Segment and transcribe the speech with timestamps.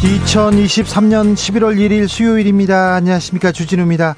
[0.00, 2.94] 2023년 11월 1일 수요일입니다.
[2.94, 3.52] 안녕하십니까.
[3.52, 4.14] 주진우입니다.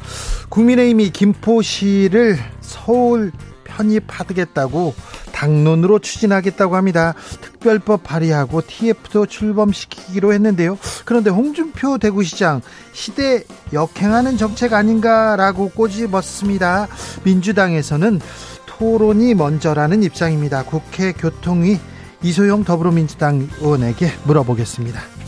[0.49, 3.33] 국민의힘이 김포시를 서울
[3.65, 4.95] 편입하겠다고
[5.33, 7.15] 당론으로 추진하겠다고 합니다.
[7.41, 10.79] 특별법 발의하고 TF도 출범시키기로 했는데요.
[11.05, 12.61] 그런데 홍준표 대구시장
[12.93, 16.87] 시대 역행하는 정책 아닌가라고 꼬집었습니다.
[17.25, 18.21] 민주당에서는
[18.67, 20.63] 토론이 먼저라는 입장입니다.
[20.63, 21.81] 국회 교통위
[22.23, 25.22] 이소영 더불어민주당 의원에게 물어보겠습니다.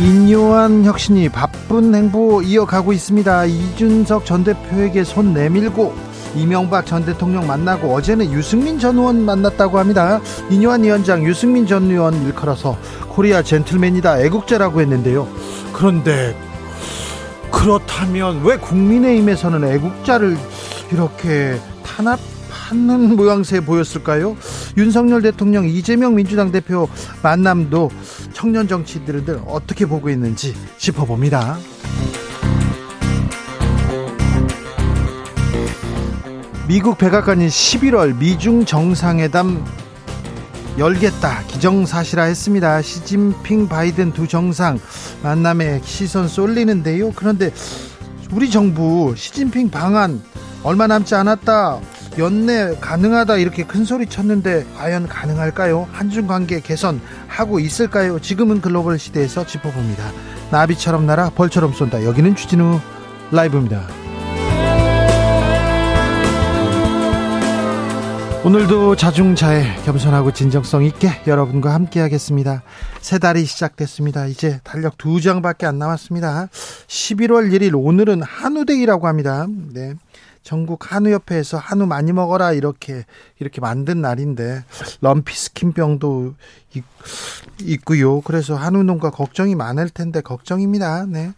[0.00, 3.44] 인요한 혁신이 바쁜 행보 이어가고 있습니다.
[3.44, 5.94] 이준석 전 대표에게 손 내밀고
[6.34, 10.22] 이명박 전 대통령 만나고 어제는 유승민 전 의원 만났다고 합니다.
[10.48, 12.78] 인요한 위원장 유승민 전 의원 일컬어서
[13.10, 15.28] 코리아 젠틀맨이다 애국자라고 했는데요.
[15.74, 16.34] 그런데
[17.50, 20.38] 그렇다면 왜 국민의힘에서는 애국자를
[20.92, 24.36] 이렇게 탄압 하는 모양새 보였을까요?
[24.78, 26.88] 윤석열 대통령 이재명 민주당 대표
[27.22, 27.90] 만남도
[28.40, 31.58] 청년 정치인들 어떻게 보고 있는지 짚어봅니다.
[36.66, 39.62] 미국 백악관이 11월 미중 정상회담
[40.78, 42.80] 열겠다 기정사실화 했습니다.
[42.80, 44.78] 시진핑 바이든 두 정상
[45.22, 47.12] 만남에 시선 쏠리는데요.
[47.12, 47.52] 그런데
[48.32, 50.22] 우리 정부 시진핑 방한
[50.62, 51.78] 얼마 남지 않았다.
[52.18, 55.88] 연내 가능하다 이렇게 큰 소리 쳤는데 과연 가능할까요?
[55.92, 58.18] 한중 관계 개선하고 있을까요?
[58.18, 60.12] 지금은 글로벌 시대에서 짚어봅니다.
[60.50, 62.04] 나비처럼 날아 벌처럼 쏜다.
[62.04, 62.80] 여기는 주진우
[63.30, 63.86] 라이브입니다.
[68.42, 72.62] 오늘도 자중자애 겸손하고 진정성 있게 여러분과 함께 하겠습니다.
[73.02, 74.26] 세 달이 시작됐습니다.
[74.26, 76.48] 이제 달력 두 장밖에 안 남았습니다.
[76.86, 79.46] 11월 1일 오늘은 한우데이라고 합니다.
[79.74, 79.92] 네.
[80.42, 83.04] 전국 한우협회에서 한우 많이 먹어라 이렇게
[83.38, 84.64] 이렇게 만든 날인데
[85.00, 86.34] 럼피 스킨병도
[87.60, 91.06] 있, 고요 그래서 한우 농가 걱정이 많을 텐데 걱정입니다.
[91.06, 91.32] 네.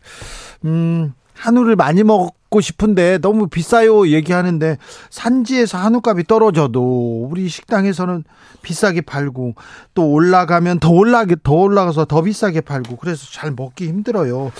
[0.65, 4.79] 음, 한우를 많이 먹고 싶은데 너무 비싸요 얘기하는데
[5.11, 8.25] 산지에서 한우값이 떨어져도 우리 식당에서는
[8.62, 9.57] 비싸게 팔고
[9.95, 14.53] 또 올라가면 더 올라게 더 올라가서 더 비싸게 팔고 그래서 잘 먹기 힘들어요.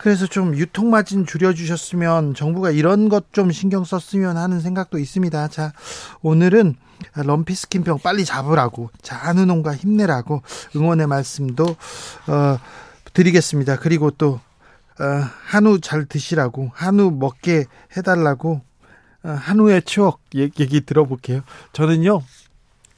[0.00, 5.48] 그래서 좀 유통 마진 줄여 주셨으면 정부가 이런 것 좀 신경 썼으면 하는 생각도 있습니다.
[5.48, 5.72] 자,
[6.22, 6.74] 오늘은
[7.14, 10.42] 럼피 스킨병 빨리 잡으라고 자, 한우 농가 힘내라고
[10.74, 12.58] 응원의 말씀도 어
[13.12, 13.76] 드리겠습니다.
[13.76, 14.40] 그리고 또
[15.00, 15.04] 어,
[15.44, 18.62] 한우 잘 드시라고 한우 먹게 해달라고
[19.22, 21.42] 어, 한우의 추억 얘기 들어볼게요.
[21.72, 22.22] 저는요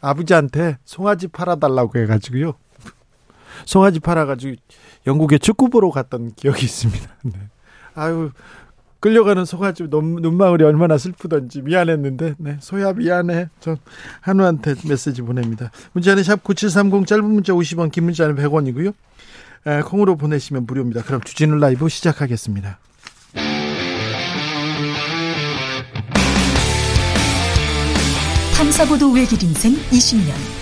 [0.00, 2.54] 아버지한테 송아지 팔아달라고 해가지고요
[3.64, 4.56] 송아지 팔아가지고
[5.06, 7.08] 영국에 축구 보러 갔던 기억이 있습니다.
[7.24, 7.32] 네.
[7.94, 8.30] 아유
[9.00, 13.76] 끌려가는 송아지 눈망울이 얼마나 슬프던지 미안했는데 네, 소야 미안해 전
[14.20, 15.72] 한우한테 메시지 보냅니다.
[15.92, 18.94] 문자는 샵 9730 짧은 문자 50원 긴 문자는 100원이고요.
[19.66, 21.02] 에, 콩으로 보내시면 무료입니다.
[21.02, 22.78] 그럼 주진우 라이브 시작하겠습니다.
[28.56, 30.61] 탐사보도 외길 인생 20년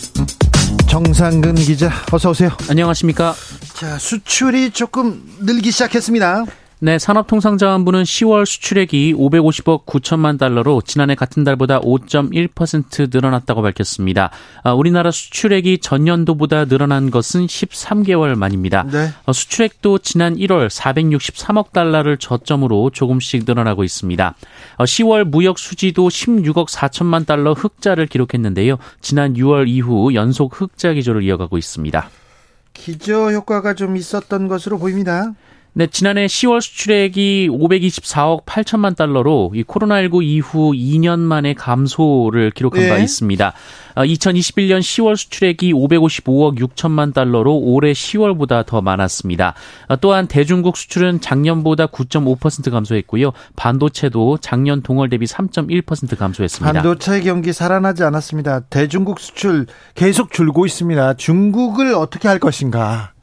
[0.91, 2.49] 정상근 기자, 어서 오세요.
[2.69, 3.33] 안녕하십니까?
[3.75, 6.43] 자, 수출이 조금 늘기 시작했습니다.
[6.83, 14.31] 네, 산업통상자원부는 10월 수출액이 550억 9천만 달러로 지난해 같은 달보다 5.1% 늘어났다고 밝혔습니다.
[14.63, 18.87] 아, 우리나라 수출액이 전년도보다 늘어난 것은 13개월 만입니다.
[18.91, 19.09] 네.
[19.27, 24.35] 어, 수출액도 지난 1월 463억 달러를 저점으로 조금씩 늘어나고 있습니다.
[24.79, 28.79] 10월 어, 무역 수지도 16억 4천만 달러 흑자를 기록했는데요.
[29.01, 32.09] 지난 6월 이후 연속 흑자 기조를 이어가고 있습니다.
[32.73, 35.35] 기저 효과가 좀 있었던 것으로 보입니다.
[35.73, 42.89] 네, 지난해 10월 수출액이 524억 8천만 달러로 이 코로나19 이후 2년 만에 감소를 기록한 네.
[42.89, 43.53] 바 있습니다.
[43.95, 49.53] 2021년 어, 10월 수출액이 555억 6천만 달러로 올해 10월보다 더 많았습니다.
[49.87, 53.31] 어, 또한 대중국 수출은 작년보다 9.5% 감소했고요.
[53.55, 56.81] 반도체도 작년 동월 대비 3.1% 감소했습니다.
[56.81, 58.59] 반도체 경기 살아나지 않았습니다.
[58.69, 61.13] 대중국 수출 계속 줄고 있습니다.
[61.13, 63.13] 중국을 어떻게 할 것인가?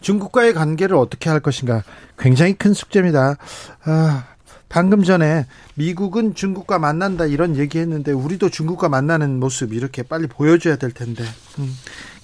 [0.00, 1.82] 중국과의 관계를 어떻게 할 것인가
[2.18, 3.36] 굉장히 큰 숙제입니다.
[3.84, 4.24] 아,
[4.68, 10.90] 방금 전에 미국은 중국과 만난다 이런 얘기했는데 우리도 중국과 만나는 모습 이렇게 빨리 보여줘야 될
[10.92, 11.24] 텐데
[11.58, 11.74] 음,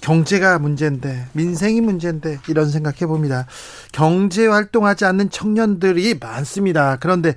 [0.01, 3.47] 경제가 문제인데 민생이 문제인데 이런 생각해 봅니다.
[3.91, 6.97] 경제 활동하지 않는 청년들이 많습니다.
[6.99, 7.33] 그런데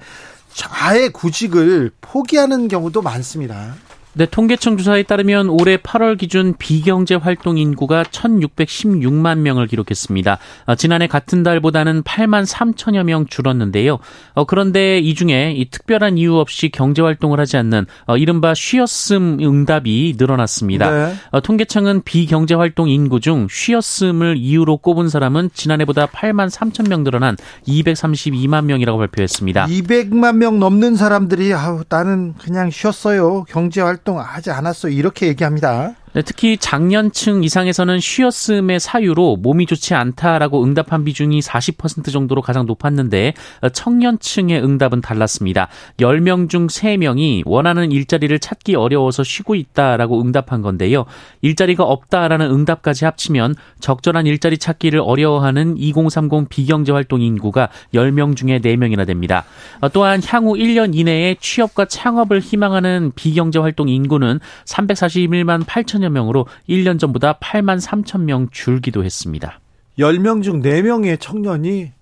[0.71, 3.77] 아예 구직을 포기하는 경우도 많습니다.
[4.19, 10.39] 네, 통계청 조사에 따르면 올해 8월 기준 비경제 활동 인구가 1,616만 명을 기록했습니다.
[10.67, 14.01] 어, 지난해 같은 달보다는 8만 3천여 명 줄었는데요.
[14.35, 19.39] 어, 그런데 이 중에 이 특별한 이유 없이 경제 활동을 하지 않는 어, 이른바 쉬었음
[19.41, 20.91] 응답이 늘어났습니다.
[20.91, 21.15] 네.
[21.31, 27.37] 어, 통계청은 비경제 활동 인구 중 쉬었음을 이유로 꼽은 사람은 지난해보다 8만 3천 명 늘어난
[27.69, 29.67] 232만 명이라고 발표했습니다.
[29.67, 33.45] 200만 명 넘는 사람들이 아우 나는 그냥 쉬었어요.
[33.49, 35.95] 경제 활동 활동하지 않았어 이렇게 얘기합니다.
[36.19, 43.35] 네, 특히 장년층 이상에서는 쉬었음의 사유로 몸이 좋지 않다라고 응답한 비중이 40% 정도로 가장 높았는데
[43.73, 45.69] 청년층의 응답은 달랐습니다.
[45.99, 51.05] 10명 중 3명이 원하는 일자리를 찾기 어려워서 쉬고 있다라고 응답한 건데요.
[51.43, 59.07] 일자리가 없다라는 응답까지 합치면 적절한 일자리 찾기를 어려워하는 2030 비경제 활동 인구가 10명 중에 4명이나
[59.07, 59.45] 됩니다.
[59.93, 66.99] 또한 향후 1년 이내에 취업과 창업을 희망하는 비경제 활동 인구는 341만 8천여 3천여 명으로 1년
[66.99, 69.61] 전보다 8만 3천 명 줄기도 했습니다.
[69.99, 71.93] 10명 중 4명의 청년이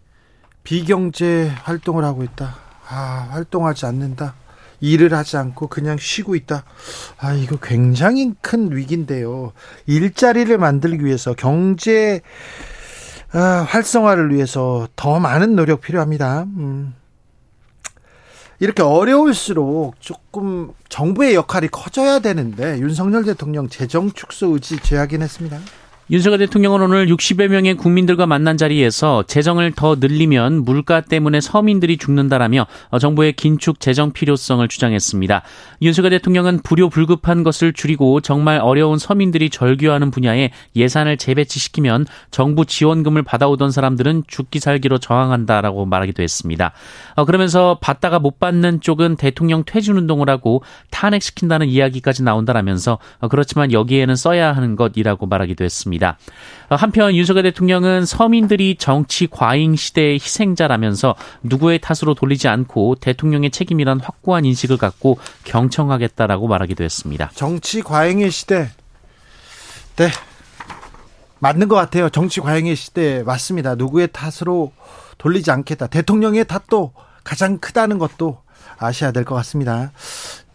[0.64, 2.56] 비경제 활동을 하고 있다.
[2.88, 4.35] 아, 활동하지 않는다.
[4.81, 6.64] 일을 하지 않고 그냥 쉬고 있다.
[7.19, 9.53] 아, 이거 굉장히 큰 위기인데요.
[9.87, 12.20] 일자리를 만들기 위해서 경제
[13.32, 16.43] 아, 활성화를 위해서 더 많은 노력 필요합니다.
[16.56, 16.94] 음.
[18.58, 25.58] 이렇게 어려울수록 조금 정부의 역할이 커져야 되는데 윤석열 대통령 재정 축소 의지 제하긴 했습니다.
[26.08, 32.69] 윤석열 대통령은 오늘 60여 명의 국민들과 만난 자리에서 재정을 더 늘리면 물가 때문에 서민들이 죽는다라며
[33.00, 35.43] 정부의 긴축 재정 필요성을 주장했습니다.
[35.82, 43.73] 윤석열 대통령은 불효불급한 것을 줄이고 정말 어려운 서민들이 절규하는 분야에 예산을 재배치시키면 정부 지원금을 받아오던
[43.73, 46.70] 사람들은 죽기 살기로 저항한다라고 말하기도 했습니다.
[47.17, 50.62] 어, 그러면서 받다가 못 받는 쪽은 대통령 퇴진 운동을 하고
[50.93, 55.95] 탄핵시킨다는 이야기까지 나온다라면서 어, 그렇지만 여기에는 써야 하는 것이라고 말하기도 했습니다.
[55.96, 56.19] 있습니다.
[56.70, 64.44] 한편 윤석열 대통령은 서민들이 정치 과잉 시대의 희생자라면서 누구의 탓으로 돌리지 않고 대통령의 책임이란 확고한
[64.44, 67.31] 인식을 갖고 경청하겠다라고 말하기도 했습니다.
[67.34, 68.70] 정치 과잉의 시대.
[69.96, 70.08] 네.
[71.38, 72.08] 맞는 것 같아요.
[72.08, 73.75] 정치 과잉의 시대 맞습니다.
[73.75, 74.72] 누구의 탓으로
[75.19, 75.87] 돌리지 않겠다.
[75.87, 76.93] 대통령의 탓도
[77.25, 78.38] 가장 크다는 것도
[78.78, 79.93] 아셔야 될 것 같습니다.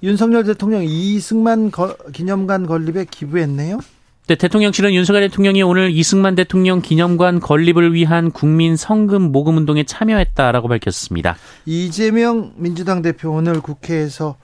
[0.03, 1.71] 윤석열 대통령 이승만
[2.11, 3.79] 기념관 건립에 기부했네요.
[4.31, 10.69] 네, 대통령실은 윤석열 대통령이 오늘 이승만 대통령 기념관 건립을 위한 국민 성금 모금 운동에 참여했다라고
[10.69, 11.35] 밝혔습니다.
[11.65, 14.37] 이재명 민주당 대표 오늘 국회에서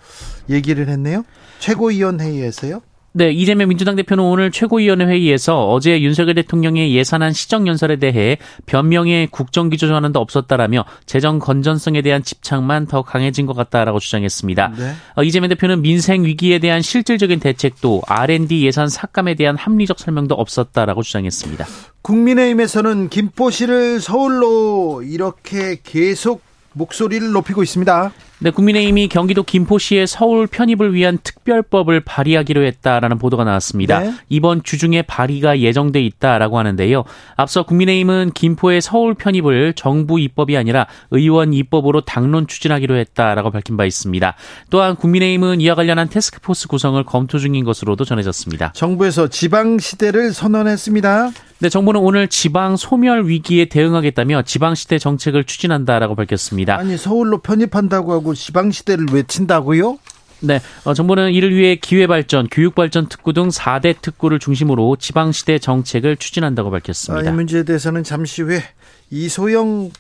[0.50, 1.24] 얘기를 했네요.
[1.60, 2.82] 최고위원회의에서요.
[3.14, 8.38] 네, 이재명 민주당 대표는 오늘 최고위원회 회의에서 어제 윤석열 대통령의 예산안 시정 연설에 대해
[8.68, 14.74] 변명의 국정 기조 전환도 없었다라며 재정 건전성에 대한 집착만 더 강해진 것 같다라고 주장했습니다.
[14.78, 14.94] 네.
[15.16, 21.02] 어, 이재명 대표는 민생 위기에 대한 실질적인 대책도 R&D 예산 삭감에 대한 합리적 설명도 없었다라고
[21.02, 21.66] 주장했습니다.
[22.04, 26.42] 국민의힘에서는 김포시를 서울로 이렇게 계속
[26.74, 28.12] 목소리를 높이고 있습니다.
[28.40, 34.00] 네, 국민의힘이 경기도 김포시의 서울 편입을 위한 특별법을 발의하기로 했다라는 보도가 나왔습니다.
[34.00, 34.14] 네.
[34.30, 37.04] 이번 주 중에 발의가 예정돼 있다라고 하는데요.
[37.36, 43.86] 앞서 국민의힘은 김포의 서울 편입을 정부 입법이 아니라 의원 입법으로 당론 추진하기로 했다라고 밝힌 바
[43.86, 44.36] 있습니다.
[44.70, 48.74] 또한 국민의힘은 이와 관련한 테스크포스 구성을 검토 중인 것으로도 전해졌습니다.
[48.76, 51.32] 정부에서 지방 시대를 선언했습니다.
[51.60, 56.78] 네, 정부는 오늘 지방 소멸 위기에 대응하겠다며 지방 시대 정책을 추진한다라고 밝혔습니다.
[56.78, 59.98] 아니 서울로 편입한다고 하고 지방 시대를 외친다고요?
[60.40, 66.70] 네, 어, 정부는 이를 위해 기회발전, 교육발전 특구 등 4대 특구를 중심으로 지방시대 정책을 추진한다고
[66.70, 67.28] 밝혔습니다.
[67.28, 68.62] 아, 이 문제에 대해서는 잠시 후에
[69.10, 69.92] 이소영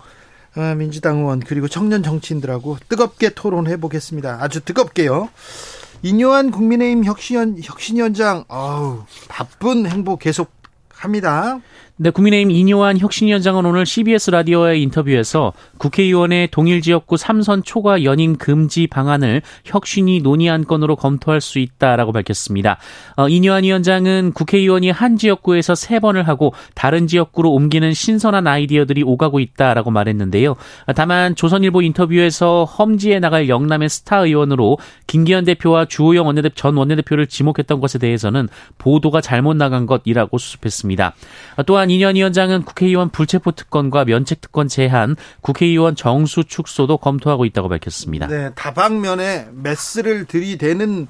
[0.57, 4.39] 어, 민주당 의원 그리고 청년 정치인들하고 뜨겁게 토론해 보겠습니다.
[4.41, 5.29] 아주 뜨겁게요.
[6.03, 10.51] 인요한 국민의힘 혁신, 혁신위원장, 아우, 바쁜 행보 계속
[10.89, 11.59] 합니다.
[11.99, 18.85] 네, 국민의힘 이뇨한 혁신위원장은 오늘 CBS 라디오의 인터뷰에서 국회의원의 동일 지역구 삼선 초과 연임 금지
[18.85, 22.77] 방안을 혁신이 논의한 건으로 검토할 수 있다라고 밝혔습니다.
[23.15, 29.39] 어, 이뇨한 위원장은 국회의원이 한 지역구에서 세 번을 하고 다른 지역구로 옮기는 신선한 아이디어들이 오가고
[29.39, 30.55] 있다라고 말했는데요.
[30.95, 34.77] 다만 조선일보 인터뷰에서 험지에 나갈 영남의 스타 의원으로
[35.07, 41.15] 김기현 대표와 주호영 원내대표 전 원내대표를 지목했던 것에 대해서는 보도가 잘못 나간 것이라고 수습했습니다.
[41.65, 47.69] 또한 또한 이년 위원장은 국회의원 불체포 특권과 면책 특권 제한, 국회의원 정수 축소도 검토하고 있다고
[47.69, 48.27] 밝혔습니다.
[48.27, 51.07] 네, 다방면에 메스를 들이대는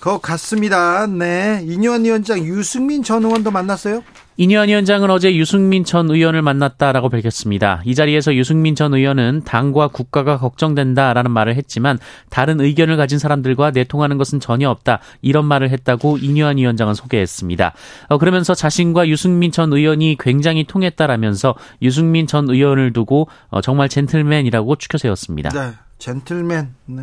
[0.00, 1.06] 것 같습니다.
[1.06, 4.02] 네, 이년 위원장 유승민 전 의원도 만났어요?
[4.40, 7.82] 이뇨한 위원장은 어제 유승민 전 의원을 만났다라고 밝혔습니다.
[7.84, 11.98] 이 자리에서 유승민 전 의원은 당과 국가가 걱정된다라는 말을 했지만
[12.30, 17.74] 다른 의견을 가진 사람들과 내통하는 것은 전혀 없다 이런 말을 했다고 이뇨한 위원장은 소개했습니다.
[18.10, 24.76] 어, 그러면서 자신과 유승민 전 의원이 굉장히 통했다라면서 유승민 전 의원을 두고 어, 정말 젠틀맨이라고
[24.76, 25.50] 추켜 세웠습니다.
[25.50, 27.02] 네, 젠틀맨, 네.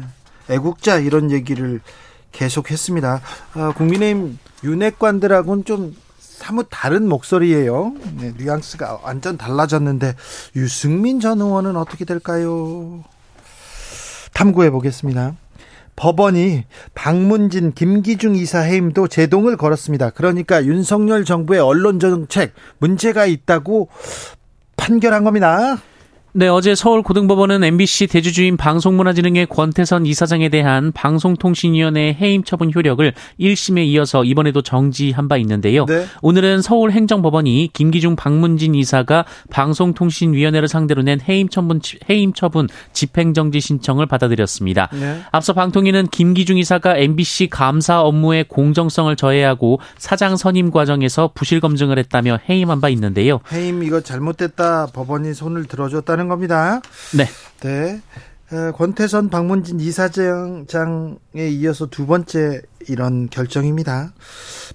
[0.50, 1.82] 애국자 이런 얘기를
[2.36, 3.22] 계속했습니다.
[3.56, 7.94] 어, 국민의힘 윤핵관들하고는 좀 사뭇 다른 목소리예요.
[8.20, 10.16] 네, 뉘앙스가 완전 달라졌는데
[10.56, 13.04] 유승민 전 의원은 어떻게 될까요?
[14.34, 15.36] 탐구해 보겠습니다.
[15.96, 20.10] 법원이 박문진 김기중 이사 해임도 제동을 걸었습니다.
[20.10, 23.88] 그러니까 윤석열 정부의 언론 정책 문제가 있다고
[24.76, 25.78] 판결한 겁니다.
[26.38, 33.86] 네, 어제 서울 고등법원은 MBC 대주주인 방송문화진흥회 권태선 이사장에 대한 방송통신위원회 해임 처분 효력을 1심에
[33.86, 35.86] 이어서 이번에도 정지한 바 있는데요.
[35.86, 36.06] 네.
[36.22, 44.06] 오늘은 서울 행정법원이 김기중 방문진 이사가 방송통신위원회를 상대로 낸 해임 처분 해임 처분 집행정지 신청을
[44.06, 44.90] 받아들였습니다.
[44.92, 45.22] 네.
[45.32, 52.40] 앞서 방통위는 김기중 이사가 MBC 감사 업무의 공정성을 저해하고 사장 선임 과정에서 부실 검증을 했다며
[52.50, 53.40] 해임한 바 있는데요.
[53.54, 56.82] 해임 이거 잘못됐다 법원이 손을 들어줬다는 하는 겁니다.
[57.16, 57.28] 네.
[57.62, 58.02] 네.
[58.74, 60.68] 권태선 방문진 이사장에
[61.36, 64.14] 이어서 두 번째 이런 결정입니다.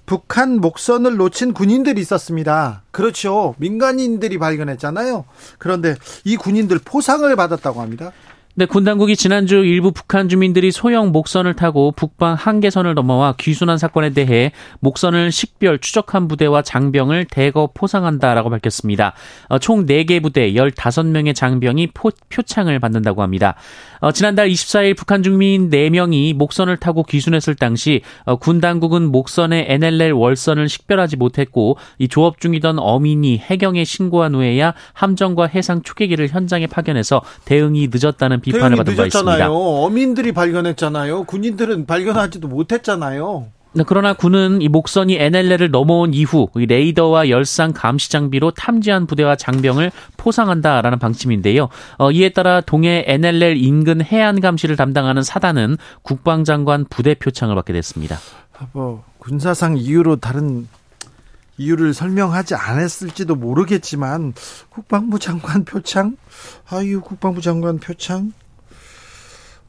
[0.05, 2.83] 북한 목선을 놓친 군인들이 있었습니다.
[2.91, 3.55] 그렇죠.
[3.59, 5.25] 민간인들이 발견했잖아요.
[5.57, 8.11] 그런데 이 군인들 포상을 받았다고 합니다.
[8.53, 14.09] 네, 군 당국이 지난주 일부 북한 주민들이 소형 목선을 타고 북방 한계선을 넘어와 귀순한 사건에
[14.09, 19.13] 대해 목선을 식별 추적한 부대와 장병을 대거 포상한다라고 밝혔습니다.
[19.47, 23.55] 어, 총 4개 부대 15명의 장병이 포, 표창을 받는다고 합니다.
[24.01, 30.11] 어, 지난달 24일 북한 주민 4명이 목선을 타고 귀순했을 당시 어, 군 당국은 목선의 NLL
[30.11, 37.21] 월선을 식별하지 못했고 이 조업 중이던 어민이 해경에 신고한 후에야 함정과 해상 초계기를 현장에 파견해서
[37.45, 39.51] 대응이 늦었다는 비판을 받은 바 있습니다.
[39.51, 41.23] 어민들이 발견했잖아요.
[41.25, 43.47] 군인들은 발견하지도 못했잖아요.
[43.73, 49.91] 네, 그러나 군은 이 목선이 NLL을 넘어온 이후 레이더와 열상 감시 장비로 탐지한 부대와 장병을
[50.17, 51.69] 포상한다라는 방침인데요.
[51.97, 58.17] 어, 이에 따라 동해 NLL 인근 해안 감시를 담당하는 사단은 국방장관 부대 표창을 받게 됐습니다.
[58.73, 60.67] 뭐 군사상 이유로 다른
[61.61, 64.33] 이유를 설명하지 않았을지도 모르겠지만
[64.69, 66.17] 국방부 장관 표창,
[66.69, 68.33] 아유 국방부 장관 표창,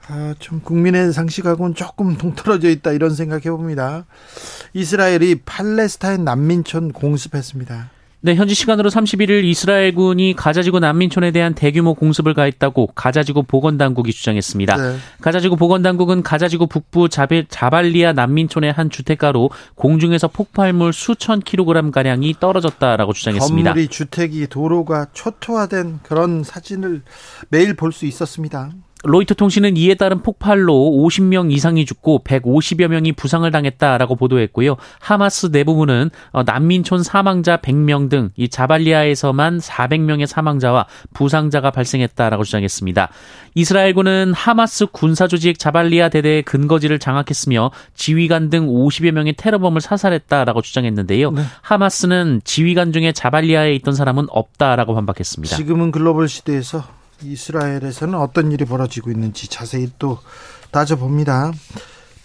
[0.09, 4.05] 아, 좀 국민의 상식하고는 조금 동떨어져 있다 이런 생각해 봅니다.
[4.73, 7.91] 이스라엘이 팔레스타인 난민촌 공습했습니다.
[8.25, 14.76] 네, 현지 시간으로 31일 이스라엘군이 가자지구 난민촌에 대한 대규모 공습을 가했다고 가자지구 보건당국이 주장했습니다.
[14.76, 14.97] 네.
[15.21, 23.12] 가자지구 보건당국은 가자지구 북부 자베, 자발리아 난민촌의 한 주택가로 공중에서 폭발물 수천 킬로그램 가량이 떨어졌다라고
[23.12, 23.71] 주장했습니다.
[23.71, 27.02] 건물이 주택이 도로가 초토화된 그런 사진을
[27.49, 28.71] 매일 볼 수 있었습니다.
[29.05, 34.77] 로이터 통신은 이에 따른 폭발로 50명 이상이 죽고 150여 명이 부상을 당했다라고 보도했고요.
[35.01, 43.09] 하마스 내부부는 어, 난민촌 사망자 100명 등 이 자발리아에서만 400명의 사망자와 부상자가 발생했다라고 주장했습니다.
[43.55, 51.31] 이스라엘군은 하마스 군사 조직 자발리아 대대의 근거지를 장악했으며 지휘관 등 50여 명의 테러범을 사살했다라고 주장했는데요.
[51.33, 51.43] 네.
[51.61, 55.57] 하마스는 지휘관 중에 자발리아에 있던 사람은 없다라고 반박했습니다.
[55.57, 56.85] 지금은 글로벌 시대에서
[57.25, 60.19] 이스라엘에서는 어떤 일이 벌어지고 있는지 자세히 또
[60.71, 61.52] 따져봅니다.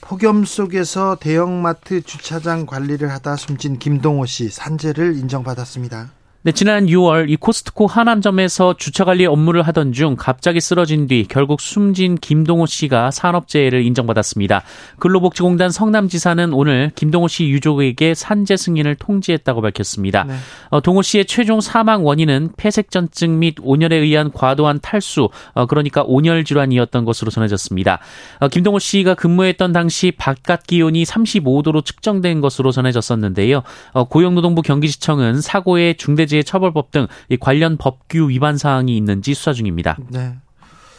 [0.01, 6.16] 폭염 속에서 대형마트 주차장 관리를 하다 숨진 김동호 씨 산재를 인정받았습니다.
[6.47, 11.59] 네, 지난 6월 이 코스트코 하남점에서 주차 관리 업무를 하던 중 갑자기 쓰러진 뒤 결국
[11.59, 14.63] 숨진 김동호 씨가 산업재해를 인정받았습니다.
[14.97, 20.23] 근로복지공단 성남지사는 오늘 김동호 씨 유족에게 산재 승인을 통지했다고 밝혔습니다.
[20.23, 20.35] 네.
[20.69, 26.45] 어, 동호 씨의 최종 사망 원인은 폐색전증 및 온열에 의한 과도한 탈수, 어, 그러니까 온열
[26.45, 27.99] 질환이었던 것으로 전해졌습니다.
[28.39, 33.63] 어, 김동호 씨가 근무했던 당시 바깥 기온이 35도로 측정된 것으로 전해졌었는데요.
[33.91, 37.07] 어, 고용노동부 경기지청은 사고의 중대재 방지의 처벌법 등
[37.39, 39.97] 관련 법규 위반 사항이 있는지 수사 중입니다.
[40.09, 40.35] 네.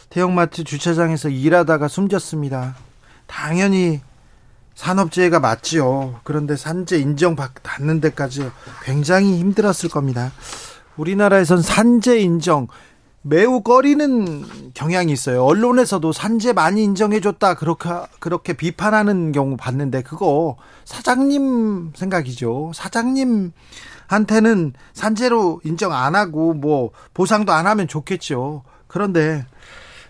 [0.09, 2.75] 대형마트 주차장에서 일하다가 숨졌습니다.
[3.27, 4.01] 당연히
[4.75, 6.19] 산업재해가 맞지요.
[6.23, 8.49] 그런데 산재 인정받는 데까지
[8.83, 10.31] 굉장히 힘들었을 겁니다.
[10.97, 12.67] 우리나라에선 산재 인정
[13.21, 15.43] 매우 꺼리는 경향이 있어요.
[15.43, 20.55] 언론에서도 산재 많이 인정해줬다 그렇게 그렇게 비판하는 경우 봤는데 그거
[20.85, 22.71] 사장님 생각이죠.
[22.73, 23.51] 사장님
[24.09, 28.63] 한테는 산재로 인정 안 하고 뭐 보상도 안 하면 좋겠죠.
[28.87, 29.45] 그런데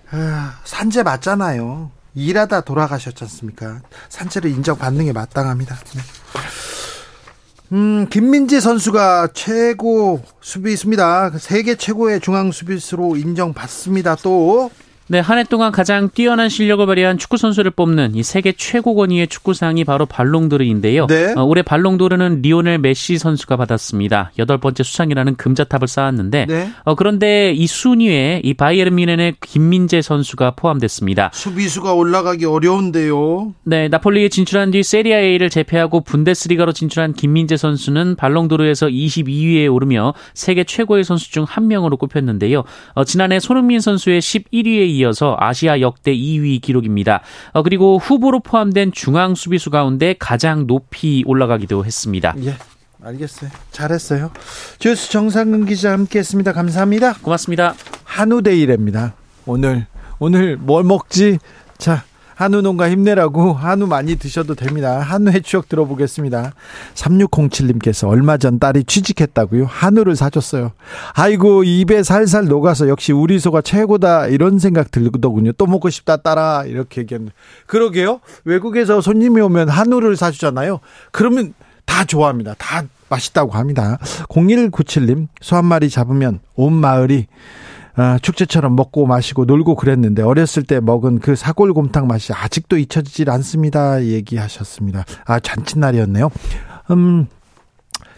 [0.09, 1.91] 아, 산재 맞잖아요.
[2.15, 3.81] 일하다 돌아가셨지 않습니까?
[4.07, 5.75] 산재를 인정받는 게 마땅합니다.
[5.75, 6.01] 네.
[7.73, 11.37] 음, 김민재 선수가 최고 수비수입니다.
[11.37, 14.15] 세계 최고의 중앙 수비수로 인정받습니다.
[14.23, 14.71] 또
[15.11, 19.27] 네, 한 해 동안 가장 뛰어난 실력을 발휘한 축구 선수를 뽑는 이 세계 최고 권위의
[19.27, 21.07] 축구상이 바로 발롱도르인데요.
[21.07, 21.33] 네.
[21.35, 24.31] 어, 올해 발롱도르는 리오넬 메시 선수가 받았습니다.
[24.37, 26.69] 여덟 번째 수상이라는 금자탑을 쌓았는데 네.
[26.83, 31.31] 어, 그런데 이 순위에 이 바이에른 뮌헨의 김민재 선수가 포함됐습니다.
[31.33, 33.53] 수비수가 올라가기 어려운데요.
[33.63, 40.63] 네, 나폴리에 진출한 뒤 세리아 A를 제패하고 분데스리가로 진출한 김민재 선수는 발롱도르에서 22위에 오르며 세계
[40.63, 42.63] 최고의 선수 중 한 명으로 꼽혔는데요.
[42.93, 47.21] 어, 지난해 손흥민 선수의 11위에 이어서 아시아 역대 2위 기록입니다.
[47.53, 52.33] 어, 그리고 후보로 포함된 중앙 수비수 가운데 가장 높이 올라가기도 했습니다.
[52.43, 52.55] 예.
[53.01, 53.49] 알겠어요.
[53.71, 54.31] 잘했어요.
[54.77, 56.51] 주스 정상근 기자 함께했습니다.
[56.51, 57.13] 감사합니다.
[57.21, 57.73] 고맙습니다.
[58.03, 59.13] 한우 데이랍니다.
[59.45, 59.87] 오늘
[60.19, 61.39] 오늘 뭘 먹지?
[61.77, 62.03] 자
[62.39, 65.01] 한우 농가 힘내라고 한우 많이 드셔도 됩니다.
[65.01, 66.53] 한우의 추억 들어보겠습니다.
[66.93, 69.65] 3607님께서 얼마 전 딸이 취직했다고요.
[69.65, 70.71] 한우를 사줬어요.
[71.15, 75.51] 아이고 입에 살살 녹아서 역시 우리 소가 최고다 이런 생각 들더군요.
[75.57, 77.33] 또 먹고 싶다 딸아 이렇게 얘기했는데
[77.65, 78.21] 그러게요.
[78.45, 80.79] 외국에서 손님이 오면 한우를 사주잖아요.
[81.11, 81.53] 그러면
[81.85, 82.55] 다 좋아합니다.
[82.57, 83.97] 다 맛있다고 합니다.
[84.29, 87.68] 0197님 소 한 마리 잡으면 온 마을이 아,
[88.21, 94.03] 축제처럼 먹고 마시고 놀고 그랬는데 어렸을 때 먹은 그 사골곰탕 맛이 아직도 잊혀지질 않습니다.
[94.03, 95.05] 얘기하셨습니다.
[95.25, 96.29] 아, 잔칫날이었네요.
[96.91, 97.27] 음,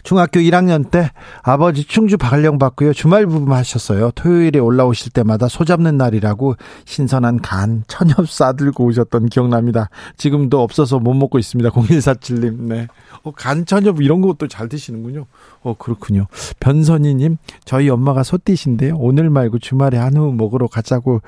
[0.02, 1.10] 중학교 1학년 때
[1.42, 2.92] 아버지 충주 발령 받고요.
[2.92, 4.10] 주말 부부 하셨어요.
[4.12, 9.90] 토요일에 올라오실 때마다 소 잡는 날이라고 신선한 간, 천엽 싸들고 오셨던 기억납니다.
[10.16, 11.70] 지금도 없어서 못 먹고 있습니다.
[11.70, 12.62] 0147님.
[12.62, 12.88] 네.
[13.22, 15.26] 어, 간, 천엽 이런 것도 잘 드시는군요.
[15.62, 16.26] 어, 그렇군요.
[16.58, 18.96] 변선희님, 저희 엄마가 소띠신데요.
[18.96, 21.22] 오늘 말고 주말에 한우 먹으러 가자고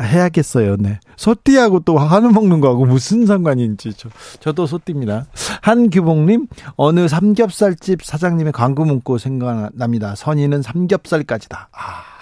[0.00, 0.76] 해야겠어요.
[0.78, 1.00] 네.
[1.16, 4.08] 소띠하고 또 한우 먹는 거하고 무슨 상관인지 저,
[4.40, 5.26] 저도 소띠입니다.
[5.62, 10.14] 한규봉님 어느 삼겹살집 사장님의 광고 문구 생각납니다.
[10.14, 11.68] 선의는 삼겹살까지다.
[11.72, 12.18] 아.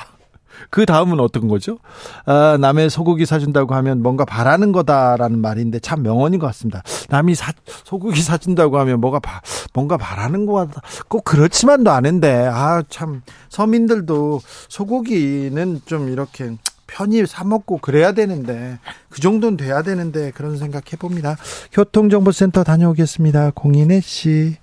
[0.71, 1.79] 그 다음은 어떤 거죠?
[2.25, 6.83] 아, 남의 소고기 사준다고 하면 뭔가 바라는 거다라는 말인데 참 명언인 것 같습니다.
[7.09, 7.53] 남이 사,
[7.85, 9.41] 소고기 사준다고 하면 뭐가 바,
[9.73, 10.81] 뭔가 바라는 거다.
[11.09, 16.57] 꼭 그렇지만도 않은데, 아, 참, 서민들도 소고기는 좀 이렇게
[16.87, 21.37] 편히 사 먹고 그래야 되는데 그 정도는 돼야 되는데 그런 생각 해봅니다.
[21.73, 23.53] 교통정보센터 다녀오겠습니다.
[23.55, 24.57] 공인혜 씨.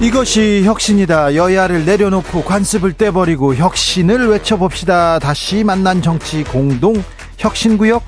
[0.00, 1.34] 이것이 혁신이다.
[1.34, 5.18] 여야를 내려놓고 관습을 떼버리고 혁신을 외쳐봅시다.
[5.18, 6.94] 다시 만난 정치 공동
[7.36, 8.02] 혁신구역.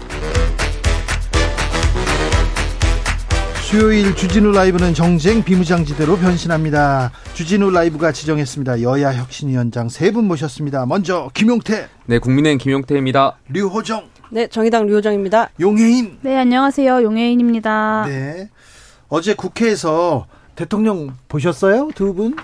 [3.72, 7.10] 수요일 주진우 라이브는 정쟁 비무장지대로 변신합니다.
[7.32, 8.82] 주진우 라이브가 지정했습니다.
[8.82, 10.84] 여야 혁신위원장 세 분 모셨습니다.
[10.84, 11.88] 먼저 김용태.
[12.04, 13.38] 네, 국민의힘 김용태입니다.
[13.48, 14.04] 류호정.
[14.30, 15.48] 네, 정의당 류호정입니다.
[15.58, 16.18] 용혜인.
[16.20, 17.02] 네, 안녕하세요.
[17.02, 18.04] 용혜인입니다.
[18.08, 18.50] 네.
[19.08, 21.88] 어제 국회에서 대통령 보셨어요?
[21.94, 22.36] 두 분?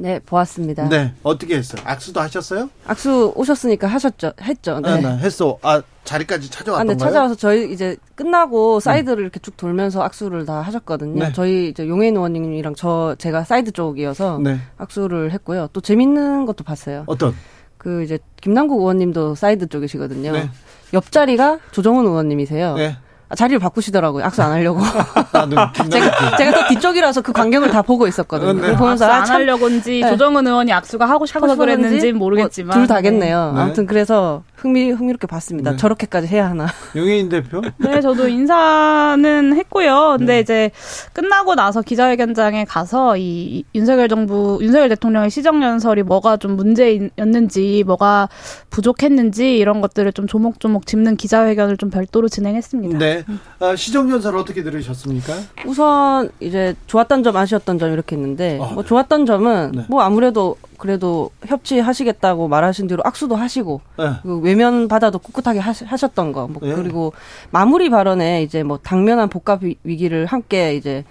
[0.00, 0.88] 네, 보았습니다.
[0.88, 1.82] 네, 어떻게 했어요?
[1.84, 2.70] 악수도 하셨어요?
[2.86, 4.80] 악수 오셨으니까 하셨죠, 했죠.
[4.80, 5.58] 네, 네, 네 했어.
[5.62, 6.94] 아 자리까지 찾아왔던가요?
[6.94, 9.22] 아, 네, 찾아와서 저희 이제 끝나고 사이드를 음.
[9.22, 11.24] 이렇게 쭉 돌면서 악수를 다 하셨거든요.
[11.24, 11.32] 네.
[11.32, 14.58] 저희 이제 용혜인 의원님이랑 저 제가 사이드 쪽이어서 네.
[14.78, 15.68] 악수를 했고요.
[15.72, 17.04] 또 재밌는 것도 봤어요.
[17.06, 17.34] 어떤?
[17.76, 20.32] 그 이제 김남국 의원님도 사이드 쪽이시거든요.
[20.32, 20.50] 네.
[20.94, 22.74] 옆자리가 조정훈 의원님이세요.
[22.74, 22.96] 네.
[23.30, 24.24] 아, 자리를 바꾸시더라고요.
[24.24, 24.80] 악수 안 하려고.
[25.90, 28.52] 제가, 제가 또 뒤쪽이라서 그 광경을 다 보고 있었거든요.
[28.54, 28.76] 네.
[28.76, 30.10] 보면서 악수 안 아, 참, 하려고인지 네.
[30.10, 33.52] 조정은 의원이 악수가 하고 싶어서 그랬는지 모르겠지만 뭐, 둘 다겠네요.
[33.54, 33.60] 네.
[33.60, 35.70] 아무튼 그래서 흥미 흥미롭게 봤습니다.
[35.70, 35.76] 네.
[35.78, 36.66] 저렇게까지 해야 하나?
[36.94, 37.62] 용혜인 대표?
[37.78, 40.16] 네, 저도 인사는 했고요.
[40.18, 40.40] 근데 네.
[40.40, 40.70] 이제
[41.14, 48.28] 끝나고 나서 기자회견장에 가서 이 윤석열 정부 윤석열 대통령의 시정 연설이 뭐가 좀 문제였는지, 뭐가
[48.68, 52.98] 부족했는지 이런 것들을 좀 조목조목 짚는 기자회견을 좀 별도로 진행했습니다.
[52.98, 53.24] 네,
[53.60, 55.32] 아, 시정 연설 어떻게 들으셨습니까?
[55.64, 59.84] 우선 이제 좋았던 점, 아쉬웠던 점 이렇게 있는데 아, 뭐 좋았던 점은 네.
[59.88, 64.10] 뭐 아무래도 그래도 협치하시겠다고 말하신 대로 악수도 하시고 네.
[64.22, 66.48] 그 외면 받아도 꿋꿋하게 하셨던 거.
[66.48, 66.74] 뭐 네.
[66.74, 67.12] 그리고
[67.50, 71.04] 마무리 발언에 이제 뭐 당면한 복합 위기를 함께 이제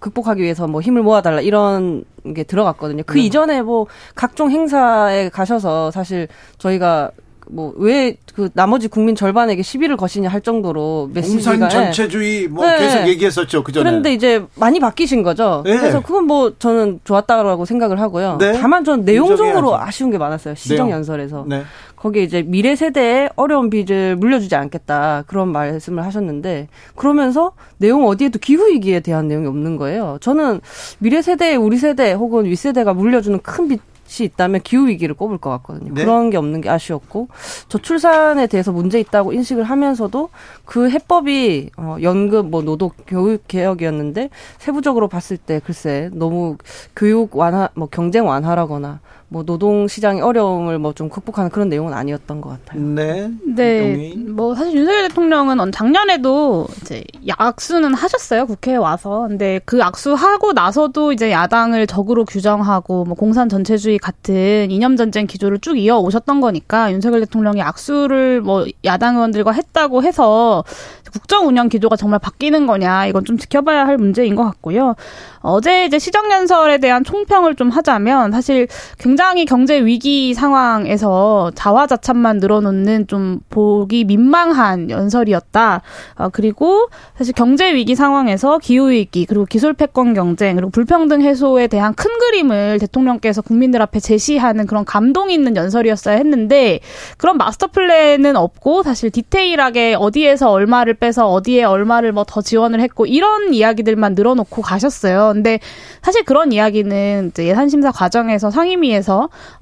[0.00, 3.02] 극복하기 위해서 뭐 힘을 모아달라 이런 게 들어갔거든요.
[3.06, 3.24] 그 네.
[3.24, 7.10] 이전에 뭐 각종 행사에 가셔서 사실 저희가
[7.50, 12.78] 뭐 왜 그 나머지 국민 절반에게 시비를 거시냐 할 정도로 메시지가 공산 전체주의 뭐 네.
[12.78, 13.84] 계속 얘기했었죠 그 전에.
[13.88, 15.62] 그런데 이제 많이 바뀌신 거죠.
[15.64, 15.76] 네.
[15.78, 18.38] 그래서 그건 뭐 저는 좋았다라고 생각을 하고요.
[18.40, 18.52] 네.
[18.54, 20.56] 다만 전 내용적으로 아쉬운 게 많았어요.
[20.56, 21.44] 시정 연설에서.
[21.48, 21.62] 네.
[21.94, 28.66] 거기에 이제 미래 세대에 어려운 빚을 물려주지 않겠다 그런 말씀을 하셨는데 그러면서 내용 어디에도 기후
[28.66, 30.18] 위기에 대한 내용이 없는 거예요.
[30.20, 30.60] 저는
[30.98, 35.50] 미래 세대에 우리 세대 혹은 윗 세대가 물려주는 큰빚 이 있다면 기후 위기를 꼽을 것
[35.50, 35.92] 같거든요.
[35.92, 36.04] 네.
[36.04, 37.28] 그런 게 없는 게 아쉬웠고
[37.68, 40.28] 저출산에 대해서 문제 있다고 인식을 하면서도
[40.64, 46.56] 그 해법이 어 연금 뭐 노동 교육 개혁이었는데 세부적으로 봤을 때 글쎄 너무
[46.94, 49.00] 교육 완화 뭐 경쟁 완화라거나
[49.34, 52.80] 뭐 노동 시장의 어려움을 뭐 좀 극복하는 그런 내용은 아니었던 것 같아요.
[52.80, 53.30] 네.
[53.44, 54.14] 네.
[54.16, 57.02] 뭐 사실 윤석열 대통령은 작년에도 이제
[57.36, 59.26] 악수는 하셨어요 국회에 와서.
[59.28, 65.26] 근데 그 악수 하고 나서도 이제 야당을 적으로 규정하고 뭐 공산 전체주의 같은 이념 전쟁
[65.26, 70.64] 기조를 쭉 이어 오셨던 거니까 윤석열 대통령이 악수를 뭐 야당 의원들과 했다고 해서
[71.12, 74.94] 국정 운영 기조가 정말 바뀌는 거냐 이건 좀 지켜봐야 할 문제인 것 같고요.
[75.40, 78.66] 어제 이제 시정 연설에 대한 총평을 좀 하자면 사실
[78.98, 85.80] 굉장히 경제 위기 상황에서 자화자찬만 늘어놓는 좀 보기 민망한 연설이었다.
[86.16, 91.68] 어, 그리고 사실 경제 위기 상황에서 기후 위기 그리고 기술 패권 경쟁 그리고 불평등 해소에
[91.68, 96.80] 대한 큰 그림을 대통령께서 국민들 앞에 제시하는 그런 감동 있는 연설이었어야 했는데
[97.16, 103.06] 그런 마스터 플랜은 없고 사실 디테일하게 어디에서 얼마를 빼서 어디에 얼마를 뭐 더 지원을 했고
[103.06, 105.30] 이런 이야기들만 늘어놓고 가셨어요.
[105.34, 105.60] 근데
[106.02, 109.03] 사실 그런 이야기는 예산 심사 과정에서 상임위에서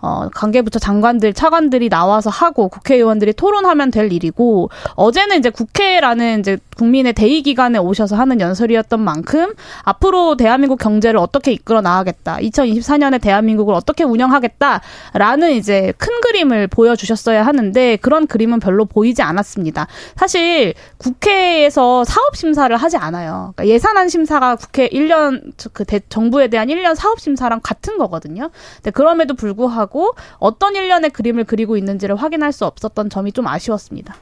[0.01, 7.13] 어 관계부처 장관들 차관들이 나와서 하고 국회의원들이 토론하면 될 일이고 어제는 이제 국회라는 이제 국민의
[7.13, 12.39] 대의 기관에 오셔서 하는 연설이었던 만큼 앞으로 대한민국 경제를 어떻게 이끌어 나가겠다.
[12.39, 19.87] 2024년에 대한민국을 어떻게 운영하겠다라는 이제 큰 그림을 보여 주셨어야 하는데 그런 그림은 별로 보이지 않았습니다.
[20.17, 23.53] 사실 국회에서 사업 심사를 하지 않아요.
[23.55, 28.51] 그러니까 예산안 심사가 국회 1년 그 대, 정부에 대한 1년 사업 심사랑 같은 거거든요.
[28.77, 34.17] 근데 그럼에도 불구하고 어떤 1년의 그림을 그리고 있는지를 확인할 수 없었던 점이 좀 아쉬웠습니다.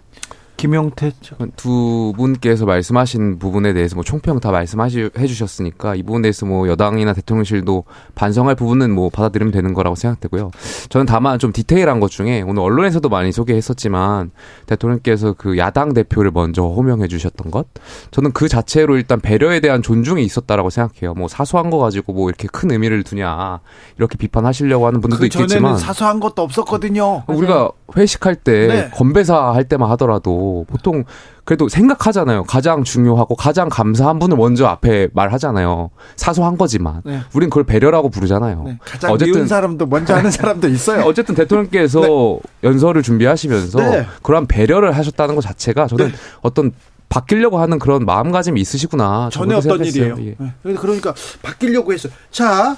[0.60, 1.12] 김용태
[1.56, 4.90] 두 분께서 말씀하신 부분에 대해서 뭐 총평 다 말씀해
[5.26, 10.50] 주셨으니까 이 부분에 대해서 뭐 여당이나 대통령실도 반성할 부분은 뭐 받아들이면 되는 거라고 생각되고요.
[10.90, 14.32] 저는 다만 좀 디테일한 것 중에 오늘 언론에서도 많이 소개했었지만
[14.66, 17.66] 대통령께서 그 야당 대표를 먼저 호명해 주셨던 것
[18.10, 21.14] 저는 그 자체로 일단 배려에 대한 존중이 있었다라고 생각해요.
[21.14, 23.60] 뭐 사소한 거 가지고 뭐 이렇게 큰 의미를 두냐
[23.96, 27.22] 이렇게 비판하시려고 하는 분들도 그 있겠지만 사소한 것도 없었거든요.
[27.28, 28.90] 우리가 회식할 때 네.
[28.94, 31.04] 건배사 할 때만 하더라도 보통
[31.44, 32.44] 그래도 생각하잖아요.
[32.44, 35.90] 가장 중요하고 가장 감사한 분을 먼저 앞에 말하잖아요.
[36.16, 37.20] 사소한 거지만 네.
[37.34, 38.62] 우린 그걸 배려라고 부르잖아요.
[38.64, 38.78] 네.
[38.84, 41.02] 가장 어쨌든 사람도 먼저 하는 사람도 있어요.
[41.02, 42.00] 어쨌든 대통령께서
[42.62, 42.68] 네.
[42.68, 44.06] 연설을 준비하시면서 네.
[44.22, 46.12] 그러한 배려를 하셨다는 것 자체가 저는 네.
[46.42, 46.72] 어떤
[47.08, 49.30] 바뀌려고 하는 그런 마음가짐이 있으시구나.
[49.32, 50.16] 전에 어떤 일이에요.
[50.20, 50.36] 예.
[50.38, 50.74] 네.
[50.74, 52.12] 그러니까 바뀌려고 했어요.
[52.30, 52.76] 자,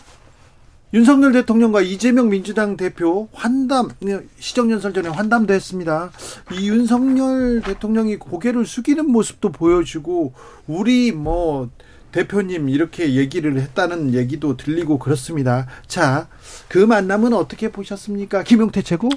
[0.95, 3.89] 윤석열 대통령과 이재명 민주당 대표 환담
[4.39, 6.11] 시정연설 전에 환담도 했습니다.
[6.53, 10.35] 이 윤석열 대통령이 고개를 숙이는 모습도 보여주고
[10.67, 11.71] 우리 뭐
[12.13, 15.67] 대표님 이렇게 얘기를 했다는 얘기도 들리고 그렇습니다.
[15.87, 16.29] 자,
[16.69, 18.43] 그 만남은 어떻게 보셨습니까?
[18.43, 19.09] 김용태 최고?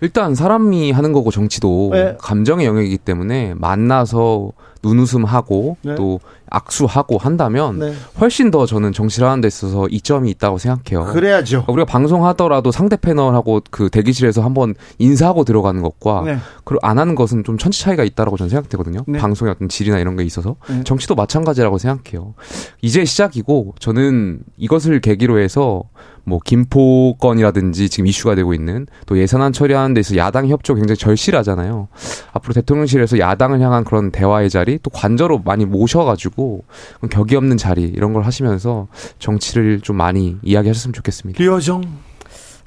[0.00, 2.16] 일단 사람이 하는 거고 정치도 네.
[2.18, 4.52] 감정의 영역이기 때문에 만나서
[4.82, 5.94] 눈웃음하고 네.
[5.94, 7.94] 또 악수하고 한다면 네.
[8.20, 11.12] 훨씬 더 저는 정치를 하는 데 있어서 이점이 있다고 생각해요.
[11.12, 11.64] 그래야죠.
[11.68, 16.38] 우리가 방송하더라도 상대 패널하고 그 대기실에서 한번 인사하고 들어가는 것과 네.
[16.82, 19.00] 안 하는 것은 좀 천지 차이가 있다라고 저는 생각되거든요.
[19.06, 19.18] 네.
[19.18, 20.82] 방송의 어떤 질이나 이런 게 있어서 네.
[20.84, 22.34] 정치도 마찬가지라고 생각해요.
[22.82, 25.84] 이제 시작이고 저는 이것을 계기로 해서
[26.24, 31.88] 뭐 김포건이라든지 지금 이슈가 되고 있는 또 예산안 처리하는 데서 야당 협조 굉장히 절실하잖아요.
[32.32, 36.64] 앞으로 대통령실에서 야당을 향한 그런 대화의 자리 또 관저로 많이 모셔가지고
[37.10, 41.42] 격이 없는 자리 이런 걸 하시면서 정치를 좀 많이 이야기하셨으면 좋겠습니다.
[41.42, 41.82] 류어정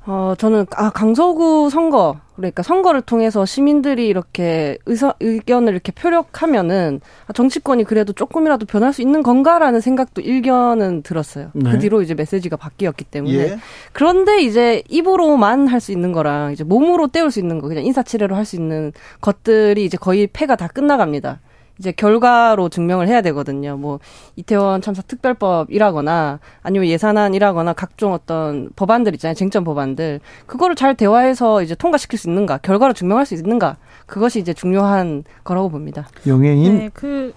[0.05, 7.31] 어, 저는, 아, 강서구 선거, 그러니까 선거를 통해서 시민들이 이렇게 의사, 의견을 이렇게 표력하면은 아,
[7.31, 11.51] 정치권이 그래도 조금이라도 변할 수 있는 건가라는 생각도 일견은 들었어요.
[11.53, 11.71] 네.
[11.71, 13.33] 그 뒤로 이제 메시지가 바뀌었기 때문에.
[13.37, 13.57] 예.
[13.93, 18.35] 그런데 이제 입으로만 할 수 있는 거랑 이제 몸으로 때울 수 있는 거, 그냥 인사치레로
[18.35, 21.39] 할 수 있는 것들이 이제 거의 패가 다 끝나갑니다.
[21.79, 23.77] 이제 결과로 증명을 해야 되거든요.
[23.77, 23.99] 뭐
[24.35, 29.33] 이태원 참사 특별법이라거나 아니면 예산안이라거나 각종 어떤 법안들 있잖아요.
[29.33, 30.19] 쟁점 법안들.
[30.45, 33.77] 그거를 잘 대화해서 이제 통과시킬 수 있는가, 결과로 증명할 수 있는가.
[34.05, 36.07] 그것이 이제 중요한 거라고 봅니다.
[36.27, 37.33] 용해인 네, 그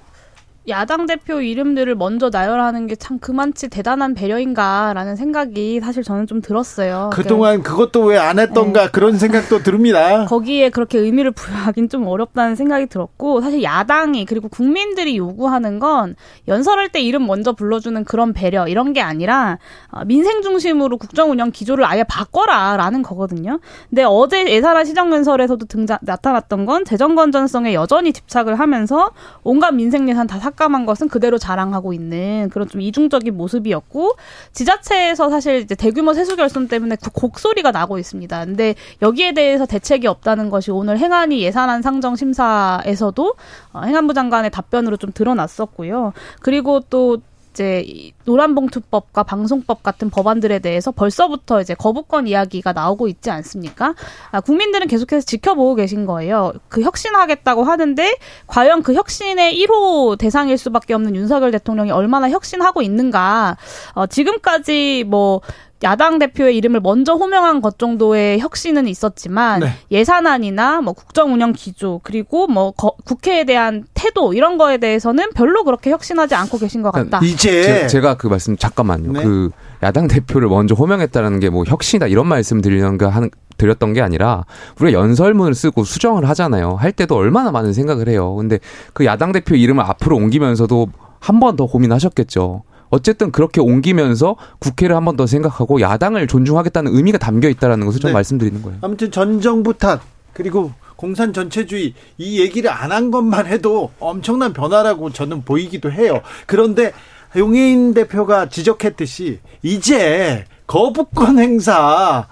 [0.69, 7.11] 야당 대표 이름들을 먼저 나열하는 게 참 그만치 대단한 배려인가라는 생각이 사실 저는 좀 들었어요.
[7.13, 8.91] 그동안 그러니까, 그것도 왜 안 했던가 네.
[8.91, 10.25] 그런 생각도 듭니다.
[10.27, 16.17] 거기에 그렇게 의미를 부여하긴 좀 어렵다는 생각이 들었고 사실 야당이 그리고 국민들이 요구하는 건
[16.49, 19.59] 연설할 때 이름 먼저 불러주는 그런 배려 이런 게 아니라
[19.91, 23.61] 어, 민생 중심으로 국정 운영 기조를 아예 바꿔라라는 거거든요.
[23.91, 29.11] 근데 어제 예산안 시정연설에서도 등장 나타났던 건 재정 건전성에 여전히 집착을 하면서
[29.45, 34.17] 온갖 민생 예산 다 삭 감한 것은 그대로 자랑하고 있는 그런 좀 이중적인 모습이었고
[34.53, 38.45] 지자체에서 사실 이제 대규모 세수 결손 때문에 그 곡소리가 나고 있습니다.
[38.45, 43.35] 근데 여기에 대해서 대책이 없다는 것이 오늘 행안위 예산안 상정 심사에서도
[43.73, 46.13] 어, 행안부 장관의 답변으로 좀 드러났었고요.
[46.41, 47.19] 그리고 또
[47.57, 53.95] 이제 노란봉투법과 방송법 같은 법안들에 대해서 벌써부터 이제 거부권 이야기가 나오고 있지 않습니까?
[54.31, 56.53] 아, 국민들은 계속해서 지켜보고 계신 거예요.
[56.69, 58.17] 그 혁신하겠다고 하는데
[58.47, 63.57] 과연 그 혁신의 1호 대상일 수밖에 없는 윤석열 대통령이 얼마나 혁신하고 있는가?
[63.95, 65.41] 어, 지금까지 뭐
[65.83, 69.69] 야당 대표의 이름을 먼저 호명한 것 정도의 혁신은 있었지만 네.
[69.91, 75.65] 예산안이나 뭐 국정 운영 기조 그리고 뭐 거, 국회에 대한 태도 이런 거에 대해서는 별로
[75.65, 77.21] 그렇게 혁신하지 않고 계신 것 같다.
[77.23, 79.13] 이제 제, 가그 말씀 잠깐만요.
[79.13, 79.23] 네.
[79.23, 79.51] 그
[79.83, 84.45] 야당 대표를 먼저 호명했다는 게 뭐 혁신이다 이런 말씀 드리는 거 하는 드렸던 게 아니라
[84.81, 86.75] 우리가 연설문을 쓰고 수정을 하잖아요.
[86.77, 88.35] 할 때도 얼마나 많은 생각을 해요.
[88.35, 88.59] 근데
[88.93, 90.89] 그 야당 대표 이름을 앞으로 옮기면서도
[91.21, 92.63] 한 번 더 고민하셨겠죠.
[92.91, 98.09] 어쨌든 그렇게 옮기면서 국회를 한 번 더 생각하고 야당을 존중하겠다는 의미가 담겨 있다라는 것을 좀
[98.11, 98.13] 네.
[98.15, 98.79] 말씀드리는 거예요.
[98.83, 100.01] 아무튼 전 정부 탓
[100.33, 106.21] 그리고 공산 전체주의 이 얘기를 안 한 것만 해도 엄청난 변화라고 저는 보이기도 해요.
[106.47, 106.93] 그런데
[107.37, 112.27] 용해인 대표가 지적했듯이 이제 거부권 행사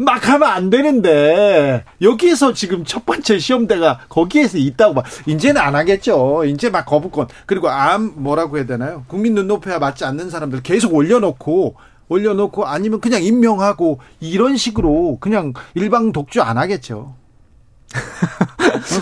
[0.00, 5.02] 막 하면 안 되는데 여기에서 지금 첫 번째 시험대가 거기에서 있다고 봐.
[5.26, 6.44] 이제는 안 하겠죠.
[6.46, 9.04] 이제 막 거부권 그리고 암 뭐라고 해야 되나요?
[9.08, 11.74] 국민 눈높이와 맞지 않는 사람들 계속 올려놓고
[12.08, 17.14] 올려놓고 아니면 그냥 임명하고 이런 식으로 그냥 일방 독주 안 하겠죠.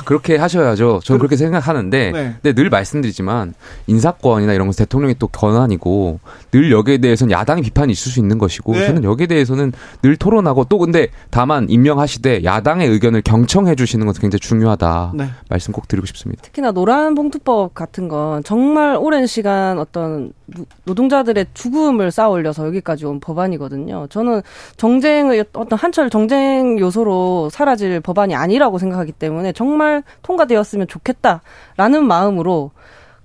[0.05, 1.01] 그렇게 하셔야죠.
[1.05, 2.35] 저는 그렇게 생각하는데, 네.
[2.43, 3.55] 근데 늘 말씀드리지만
[3.87, 6.21] 인사권이나 이런 것은 대통령이 또 권한이고
[6.53, 8.87] 늘 여기에 대해서는 야당의 비판이 있을 수 있는 것이고 네.
[8.87, 9.73] 저는 여기에 대해서는
[10.03, 15.13] 늘 토론하고 또 근데 다만 임명하시되 야당의 의견을 경청해 주시는 것은 굉장히 중요하다.
[15.15, 15.29] 네.
[15.49, 16.43] 말씀 꼭 드리고 싶습니다.
[16.43, 20.33] 특히나 노란 봉투법 같은 건 정말 오랜 시간 어떤
[20.85, 24.07] 노동자들의 죽음을 쌓아올려서 여기까지 온 법안이거든요.
[24.09, 24.41] 저는
[24.77, 32.71] 정쟁의 어떤 한철 정쟁 요소로 사라질 법안이 아니라고 생각하기 때문에 정말 통과되었으면 좋겠다라는 마음으로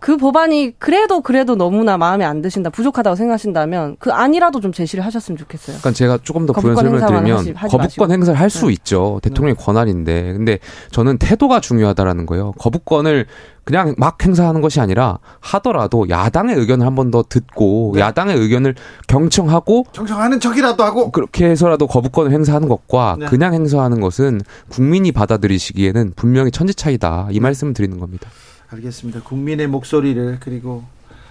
[0.03, 5.37] 그 법안이 그래도 그래도 너무나 마음에 안 드신다 부족하다고 생각하신다면 그 아니라도 좀 제시를 하셨으면
[5.37, 5.77] 좋겠어요.
[5.77, 8.73] 그러니까 제가 조금 더 부연 설명을 드리면 하시, 하지 거부권 행사를 할수 네.
[8.73, 9.21] 있죠.
[9.23, 9.63] 대통령의 네.
[9.63, 10.59] 권한인데 근데
[10.91, 12.51] 저는 태도가 중요하다라는 거예요.
[12.59, 13.27] 거부권을
[13.63, 18.01] 그냥 막 행사하는 것이 아니라 하더라도 야당의 의견을 한 번 더 듣고 네.
[18.01, 18.75] 야당의 의견을
[19.07, 23.25] 경청하고 경청하는 척이라도 하고 그렇게 해서라도 거부권을 행사하는 것과 네.
[23.27, 28.29] 그냥 행사하는 것은 국민이 받아들이시기에는 분명히 천지 차이다 이 말씀을 드리는 겁니다.
[28.73, 29.21] 알겠습니다.
[29.23, 30.83] 국민의 목소리를 그리고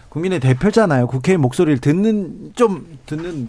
[0.08, 1.06] 국민의 대표잖아요.
[1.06, 3.48] 국회의 목소리를 듣는 좀 듣는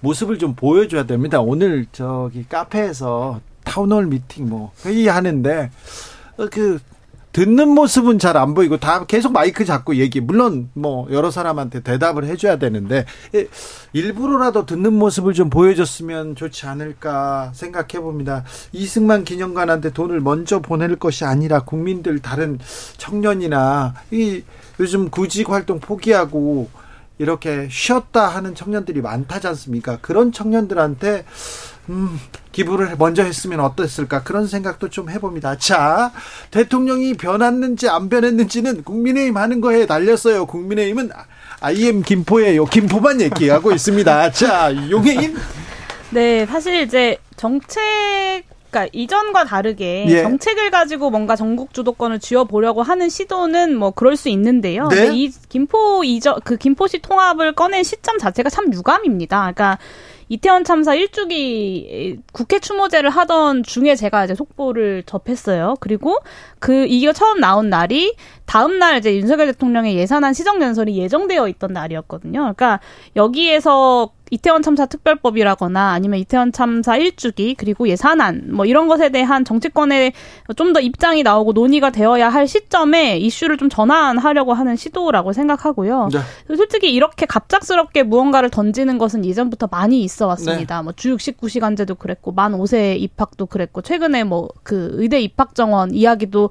[0.00, 1.40] 모습을 좀 보여줘야 됩니다.
[1.40, 5.70] 오늘 저기 카페에서 town hall meeting 뭐 회의하는데
[6.50, 6.80] 그
[7.32, 10.20] 듣는 모습은 잘 안 보이고 다 계속 마이크 잡고 얘기.
[10.20, 13.04] 물론 뭐 여러 사람한테 대답을 해줘야 되는데
[13.92, 18.44] 일부러라도 듣는 모습을 좀 보여줬으면 좋지 않을까 생각해 봅니다.
[18.72, 22.58] 이승만 기념관한테 돈을 먼저 보낼 것이 아니라 국민들 다른
[22.96, 24.42] 청년이나 이
[24.78, 26.68] 요즘 구직 활동 포기하고
[27.18, 29.98] 이렇게 쉬었다 하는 청년들이 많다지 않습니까?
[30.00, 31.26] 그런 청년들한테
[31.88, 32.20] 음,
[32.52, 35.56] 기부를 먼저 했으면 어땠을까 그런 생각도 좀 해봅니다.
[35.58, 36.12] 자,
[36.50, 40.46] 대통령이 변했는지 안 변했는지는 국민의힘 하는 거에 달렸어요.
[40.46, 41.10] 국민의힘은
[41.60, 42.64] IM 김포예요.
[42.66, 44.30] 김포만 얘기하고 있습니다.
[44.32, 45.36] 자, 용해인.
[46.10, 47.80] 네, 사실 이제 정책
[48.70, 50.22] 그러니까 이전과 다르게 예.
[50.22, 54.88] 정책을 가지고 뭔가 전국 주도권을 쥐어 보려고 하는 시도는 뭐 그럴 수 있는데요.
[54.88, 55.10] 네?
[55.12, 59.38] 이 김포 이전 그 김포시 통합을 꺼낸 시점 자체가 참 유감입니다.
[59.38, 59.78] 그러니까
[60.30, 65.74] 이태원 참사 일주기 국회 추모제를 하던 중에 제가 이제 속보를 접했어요.
[65.80, 66.18] 그리고
[66.60, 68.14] 그 이게 처음 나온 날이
[68.46, 72.40] 다음 날 이제 윤석열 대통령의 예산안 시정연설이 예정되어 있던 날이었거든요.
[72.40, 72.78] 그러니까
[73.16, 80.12] 여기에서 이태원 참사 특별법이라거나 아니면 이태원 참사 일주기 그리고 예산안 뭐 이런 것에 대한 정치권의
[80.56, 86.10] 좀 더 입장이 나오고 논의가 되어야 할 시점에 이슈를 좀 전환하려고 하는 시도라고 생각하고요.
[86.12, 86.20] 네.
[86.56, 90.76] 솔직히 이렇게 갑작스럽게 무언가를 던지는 것은 예전부터 많이 있어 왔습니다.
[90.76, 90.82] 네.
[90.84, 96.50] 뭐 주육 19시간제도 그랬고 만 5세 입학도 그랬고 최근에 뭐 그 의대 입학 정원 이야기도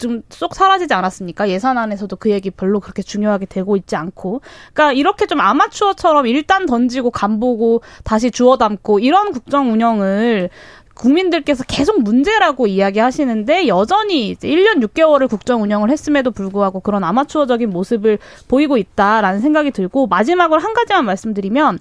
[0.00, 1.48] 좀 쏙 사라지지 않았습니까?
[1.48, 4.40] 예산안에서도 그 얘기 별로 그렇게 중요하게 되고 있지 않고.
[4.72, 10.50] 그러니까 이렇게 좀 아마추어처럼 일단 던지고 간보고 다시 주워 담고 이런 국정 운영을
[10.94, 18.18] 국민들께서 계속 문제라고 이야기하시는데 여전히 이제 1년 6개월을 국정 운영을 했음에도 불구하고 그런 아마추어적인 모습을
[18.48, 21.78] 보이고 있다라는 생각이 들고 마지막으로 한 가지만 말씀드리면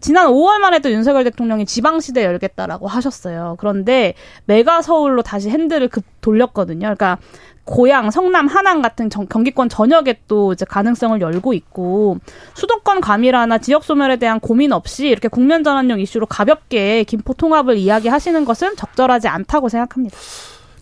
[0.00, 3.54] 지난 5월만 해도 윤석열 대통령이 지방시대 열겠다라고 하셨어요.
[3.58, 4.14] 그런데
[4.46, 6.80] 메가 서울로 다시 핸들을 급 돌렸거든요.
[6.80, 7.18] 그러니까
[7.66, 12.18] 고향, 성남, 하남 같은 정, 경기권 전역에 또 이제 가능성을 열고 있고
[12.54, 18.44] 수도권 과밀화나 지역 소멸에 대한 고민 없이 이렇게 국면 전환용 이슈로 가볍게 김포 통합을 이야기하시는
[18.44, 20.16] 것은 적절하지 않다고 생각합니다.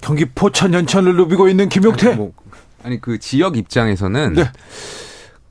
[0.03, 2.09] 경기 포천 연천을 누비고 있는 김용태.
[2.09, 2.33] 아니, 뭐,
[2.85, 4.45] 아니 그 지역 입장에서는 네.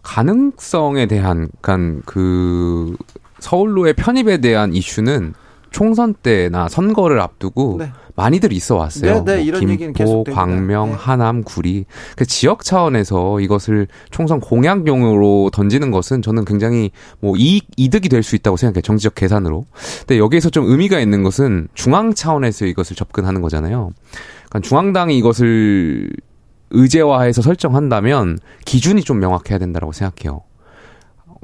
[0.04, 2.96] 가능성에 대한 그러니까 그
[3.40, 5.34] 서울로의 편입에 대한 이슈는
[5.74, 7.92] 총선 때나 선거를 앞두고 네.
[8.16, 9.24] 많이들 있어 왔어요.
[9.26, 10.96] 네, 네, 뭐 김포, 광명, 네.
[10.96, 11.86] 하남, 구리.
[12.16, 18.36] 그 지역 차원에서 이것을 총선 공약용으로 던지는 것은 저는 굉장히 뭐 이익 이득이 될 수
[18.38, 18.82] 있다고 생각해요.
[18.84, 19.66] 정치적 계산으로.
[20.00, 23.90] 근데 여기에서 좀 의미가 있는 것은 중앙 차원에서 이것을 접근하는 거잖아요.
[24.48, 26.10] 그러니까 중앙당이 이것을
[26.70, 30.42] 의제화해서 설정한다면 기준이 좀 명확해야 된다고 생각해요.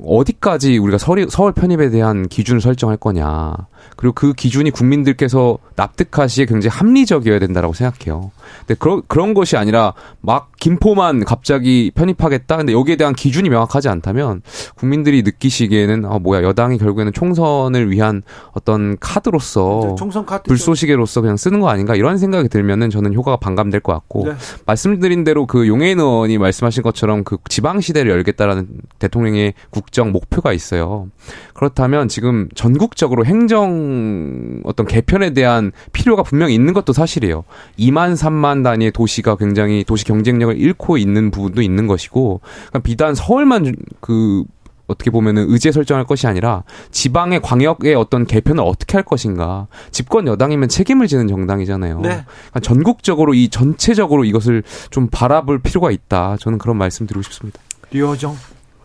[0.03, 3.55] 어디까지 우리가 서울, 서울 편입에 대한 기준을 설정할 거냐.
[3.95, 8.31] 그리고 그 기준이 국민들께서 납득하시기에 굉장히 합리적이어야 된다라고 생각해요.
[8.59, 12.57] 근데 그런 그런 것이 아니라 막 김포만 갑자기 편입하겠다.
[12.57, 14.41] 근데 여기에 대한 기준이 명확하지 않다면
[14.75, 21.59] 국민들이 느끼시기에는 아 뭐야 여당이 결국에는 총선을 위한 어떤 카드로서 총선 카드 불쏘시개로서 그냥 쓰는
[21.59, 24.33] 거 아닌가 이런 생각이 들면은 저는 효과가 반감될 것 같고 네.
[24.65, 28.67] 말씀드린 대로 그 용해인 의원이 말씀하신 것처럼 그 지방 시대를 열겠다라는
[28.99, 31.07] 대통령의 국정 목표가 있어요.
[31.53, 37.43] 그렇다면 지금 전국적으로 행정 어떤 개편에 대한 필요가 분명히 있는 것도 사실이에요.
[37.77, 43.75] 2만 3만 단위의 도시가 굉장히 도시 경쟁력을 잃고 있는 부분도 있는 것이고 그러니까 비단 서울만
[43.99, 44.43] 그
[44.89, 49.67] 어떻게 보면은 의제 설정할 것이 아니라 지방의 광역의 어떤 개편을 어떻게 할 것인가.
[49.91, 51.99] 집권 여당이면 책임을 지는 정당이잖아요.
[52.01, 52.09] 네.
[52.09, 56.37] 그러니까 전국적으로 이 전체적으로 이것을 좀 바라볼 필요가 있다.
[56.39, 57.59] 저는 그런 말씀 드리고 싶습니다.
[57.91, 58.35] 류호정.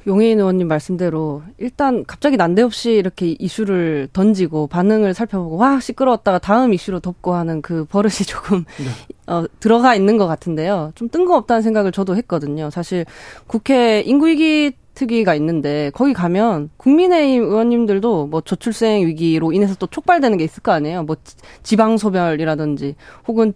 [0.07, 7.01] 용해인 의원님 말씀대로 일단 갑자기 난데없이 이렇게 이슈를 던지고 반응을 살펴보고 와 시끄러웠다가 다음 이슈로
[7.01, 9.33] 덮고 하는 그 버릇이 조금 네.
[9.33, 10.93] 어, 들어가 있는 것 같은데요.
[10.95, 12.71] 좀 뜬금없다는 생각을 저도 했거든요.
[12.71, 13.07] 사실
[13.47, 20.45] 국회 인구위기 특위가 있는데 거기 가면 국민의힘 의원님들도 뭐 저출생 위기로 인해서 또 촉발되는 게
[20.45, 21.03] 있을 거 아니에요.
[21.03, 21.17] 뭐
[21.63, 22.95] 지방 소멸이라든지
[23.27, 23.55] 혹은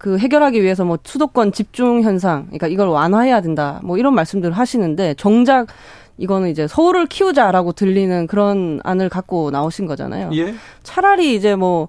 [0.00, 3.80] 그 해결하기 위해서 뭐 수도권 집중 현상, 그러니까 이걸 완화해야 된다.
[3.84, 5.66] 뭐 이런 말씀들을 하시는데 정작
[6.16, 10.30] 이거는 이제 서울을 키우자라고 들리는 그런 안을 갖고 나오신 거잖아요.
[10.32, 10.54] 예?
[10.82, 11.88] 차라리 이제 뭐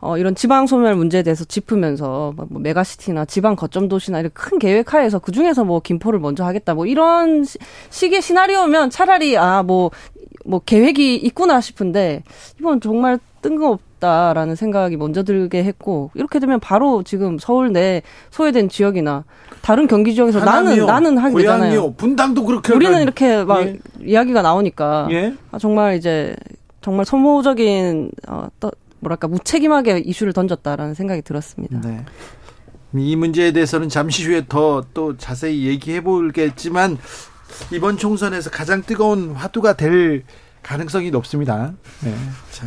[0.00, 4.58] 어, 이런 지방 소멸 문제에 대해서 짚으면서 뭐, 뭐 메가시티나 지방 거점 도시나 이런 큰
[4.58, 7.44] 계획하에서 그 중에서 뭐 김포를 먼저 하겠다 뭐 이런
[7.90, 9.92] 식의 시나리오면 차라리 아 뭐
[10.44, 12.22] 뭐뭐 계획이 있구나 싶은데
[12.58, 19.24] 이번 정말 뜬금없다라는 생각이 먼저 들게 했고 이렇게 되면 바로 지금 서울 내 소외된 지역이나
[19.62, 21.92] 다른 경기 지역에서 나는 나는 하게 되잖아요.
[21.94, 23.78] 분당도 그렇게 우리는 이렇게 막 예.
[24.00, 25.34] 이야기가 나오니까 예?
[25.50, 26.34] 아, 정말 이제
[26.80, 31.80] 정말 소모적인 어, 또 뭐랄까 무책임하게 이슈를 던졌다라는 생각이 들었습니다.
[31.80, 32.04] 네.
[32.94, 36.98] 이 문제에 대해서는 잠시 후에 더 또 자세히 얘기해 보겠지만
[37.72, 40.24] 이번 총선에서 가장 뜨거운 화두가 될
[40.62, 41.72] 가능성이 높습니다.
[42.02, 42.14] 네.
[42.50, 42.66] 자.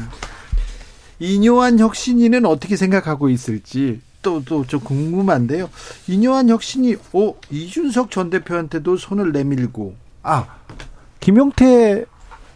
[1.20, 5.70] 이뇨한 혁신위는 어떻게 생각하고 있을지 또또좀 궁금한데요.
[6.08, 10.48] 이뇨한 혁신이 오 이준석 전 대표한테도 손을 내밀고 아
[11.22, 12.06] 김용태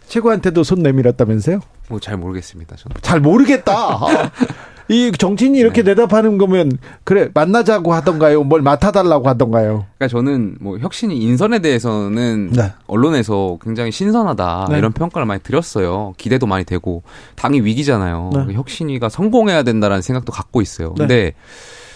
[0.07, 1.59] 최고한테도 손 내밀었다면서요?
[1.87, 2.75] 뭐 잘 모르겠습니다.
[2.75, 2.97] 저는.
[3.01, 3.99] 잘 모르겠다.
[4.89, 5.93] 이 정치인이 이렇게 네.
[5.93, 6.71] 대답하는 거면
[7.03, 8.43] 그래 만나자고 하던가요?
[8.43, 9.85] 뭘 맡아달라고 하던가요?
[9.97, 12.73] 그러니까 저는 뭐 혁신이 인선에 대해서는 네.
[12.87, 14.79] 언론에서 굉장히 신선하다 네.
[14.79, 16.13] 이런 평가를 많이 드렸어요.
[16.17, 17.03] 기대도 많이 되고
[17.35, 18.31] 당이 위기잖아요.
[18.47, 18.53] 네.
[18.55, 20.89] 혁신이가 성공해야 된다라는 생각도 갖고 있어요.
[20.89, 20.95] 네.
[20.97, 21.33] 근데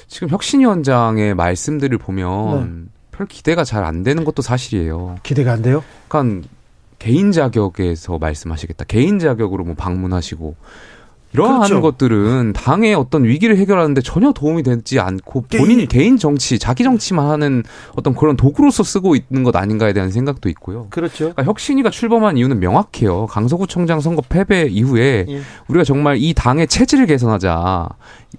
[0.08, 2.92] 지금 혁신위원장의 말씀들을 보면 네.
[3.12, 5.16] 별 기대가 잘 안 되는 것도 사실이에요.
[5.24, 5.84] 기대가 안 돼요?
[6.08, 6.48] 그러니까
[7.00, 8.86] 개인 자격에서 말씀하시겠다.
[8.86, 10.56] 개인 자격으로 뭐 방문하시고
[11.34, 11.82] 이러한 그렇죠.
[11.82, 17.30] 것들은 당의 어떤 위기를 해결하는데 전혀 도움이 되지 않고 본인 개인, 개인 정치, 자기 정치만
[17.30, 17.64] 하는
[17.96, 20.88] 어떤 그런 도구로서 쓰고 있는 것 아닌가에 대한 생각도 있고요.
[20.90, 21.34] 그렇죠.
[21.34, 23.26] 그러니까 혁신이가 출범한 이유는 명확해요.
[23.28, 25.42] 강서구청장 선거 패배 이후에 예.
[25.68, 27.90] 우리가 정말 이 당의 체질을 개선하자.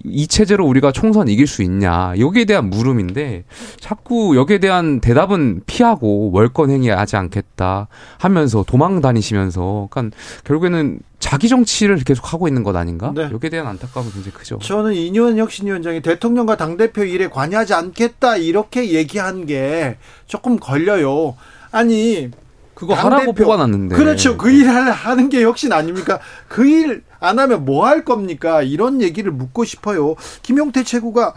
[0.02, 3.44] 이 체제로 우리가 총선 이길 수 있냐 여기에 대한 물음인데
[3.78, 7.88] 자꾸 여기에 대한 대답은 피하고 월권 행위하지 않겠다
[8.18, 13.22] 하면서 도망 다니시면서 그러니까 결국에는 자기 정치를 계속 하고 있는 것 아닌가 네.
[13.32, 14.58] 여기에 대한 안타까움이 굉장히 크죠.
[14.58, 21.34] 저는 이뇨한 혁신위원장이 대통령과 당 대표 일에 관여하지 않겠다 이렇게 얘기한 게 조금 걸려요.
[21.70, 22.30] 아니
[22.74, 23.94] 그거 하라고 뽑아놨는데.
[23.96, 24.36] 그렇죠.
[24.36, 26.18] 그 일 하는 게 혁신 아닙니까?
[26.48, 28.60] 그 일 안 하면 뭐 할 겁니까?
[28.62, 30.14] 이런 얘기를 묻고 싶어요.
[30.42, 31.32] 김용태 최고가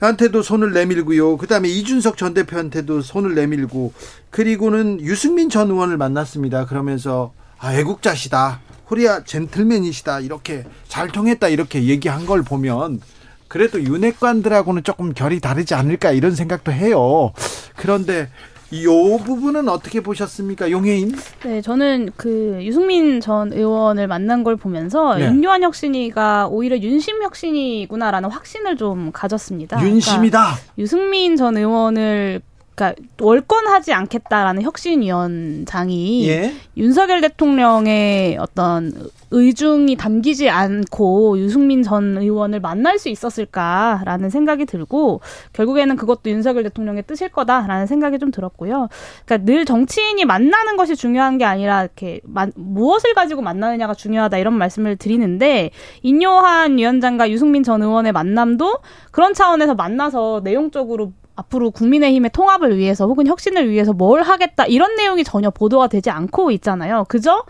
[0.00, 1.36] 한테도 손을 내밀고요.
[1.36, 3.92] 그다음에 이준석 전 대표한테도 손을 내밀고
[4.30, 6.64] 그리고는 유승민 전 의원을 만났습니다.
[6.66, 8.60] 그러면서 아, 애국자시다.
[8.86, 10.20] 코리아 젠틀맨이시다.
[10.20, 11.48] 이렇게 잘 통했다.
[11.48, 13.00] 이렇게 얘기한 걸 보면
[13.48, 17.32] 그래도 윤핵관들하고는 조금 결이 다르지 않을까 이런 생각도 해요.
[17.76, 18.28] 그런데
[18.70, 18.86] 이
[19.24, 21.14] 부분은 어떻게 보셨습니까, 용혜인?
[21.44, 25.26] 네, 저는 그 유승민 전 의원을 만난 걸 보면서 네.
[25.26, 29.82] 윤요한 혁신이가 오히려 윤심 혁신이구나라는 확신을 좀 가졌습니다.
[29.82, 30.38] 윤심이다.
[30.38, 32.42] 그러니까 유승민 전 의원을
[32.78, 36.52] 그러니까 월권하지 않겠다라는 혁신위원장이 예?
[36.76, 38.92] 윤석열 대통령의 어떤
[39.32, 45.20] 의중이 담기지 않고 유승민 전 의원을 만날 수 있었을까라는 생각이 들고
[45.52, 48.88] 결국에는 그것도 윤석열 대통령의 뜻일 거다라는 생각이 좀 들었고요.
[49.26, 52.20] 그러니까 늘 정치인이 만나는 것이 중요한 게 아니라 이렇게
[52.54, 55.70] 무엇을 가지고 만나느냐가 중요하다 이런 말씀을 드리는데
[56.02, 58.78] 인요한 위원장과 유승민 전 의원의 만남도
[59.10, 65.22] 그런 차원에서 만나서 내용적으로 앞으로 국민의힘의 통합을 위해서 혹은 혁신을 위해서 뭘 하겠다 이런 내용이
[65.22, 67.04] 전혀 보도가 되지 않고 있잖아요.
[67.08, 67.44] 그저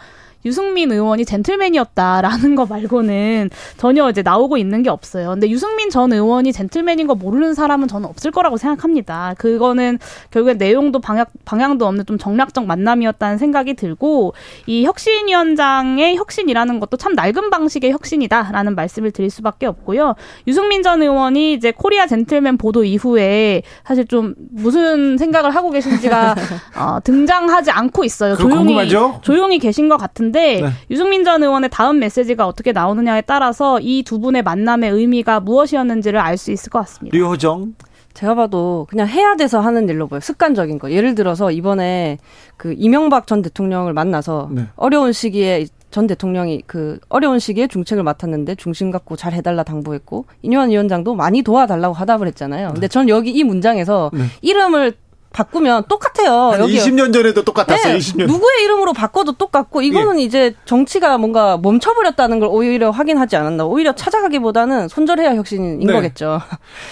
[0.44, 5.30] 유승민 의원이 젠틀맨이었다라는 거 말고는 전혀 이제 나오고 있는 게 없어요.
[5.30, 9.34] 근데 유승민 전 의원이 젠틀맨인 거 모르는 사람은 저는 없을 거라고 생각합니다.
[9.36, 9.98] 그거는
[10.30, 14.34] 결국에 내용도 방향, 방향도 없는 좀 정략적 만남이었다는 생각이 들고
[14.66, 20.14] 이 혁신위원장의 혁신이라는 것도 참 낡은 방식의 혁신이다라는 말씀을 드릴 수밖에 없고요.
[20.46, 26.34] 유승민 전 의원이 이제 코리아 젠틀맨 보도 이후에 사실 좀 무슨 생각을 하고 계신지가
[26.78, 28.36] 어, 등장하지 않고 있어요.
[28.36, 29.18] 조용히 궁금하죠?
[29.22, 30.68] 조용히 계신 것 같은데 같은데 네.
[30.90, 36.36] 유승민 전 의원의 다음 메시지가 어떻게 나오느냐에 따라서 이 두 분의 만남의 의미가 무엇이었는지를 알
[36.38, 37.16] 수 있을 것 같습니다.
[37.16, 37.74] 류호정
[38.14, 40.20] 제가 봐도 그냥 해야 돼서 하는 일로 보여.
[40.20, 40.90] 습관적인 거.
[40.90, 42.18] 예를 들어서 이번에
[42.56, 44.66] 그 이명박 전 대통령을 만나서 네.
[44.76, 50.70] 어려운 시기에 전 대통령이 그 어려운 시기에 중책을 맡았는데 중심 갖고 잘 해달라 당부했고 이뇨한
[50.70, 52.70] 위원장도 많이 도와달라고 하답을 했잖아요.
[52.74, 54.24] 근데 전 여기 이 문장에서 네.
[54.42, 54.94] 이름을
[55.32, 56.58] 바꾸면 똑같아요.
[56.58, 57.92] 여기 20년 전에도 똑같았어요.
[57.92, 58.26] 네, 20년.
[58.26, 60.24] 누구의 이름으로 바꿔도 똑같고 이거는 예.
[60.24, 63.64] 이제 정치가 뭔가 멈춰버렸다는 걸 오히려 확인하지 않았나.
[63.64, 65.92] 오히려 찾아가기보다는 손절해야 혁신인 네.
[65.92, 66.40] 거겠죠.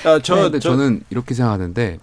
[0.05, 1.99] 아, 저, 네, 저, 는 이렇게 생각하는데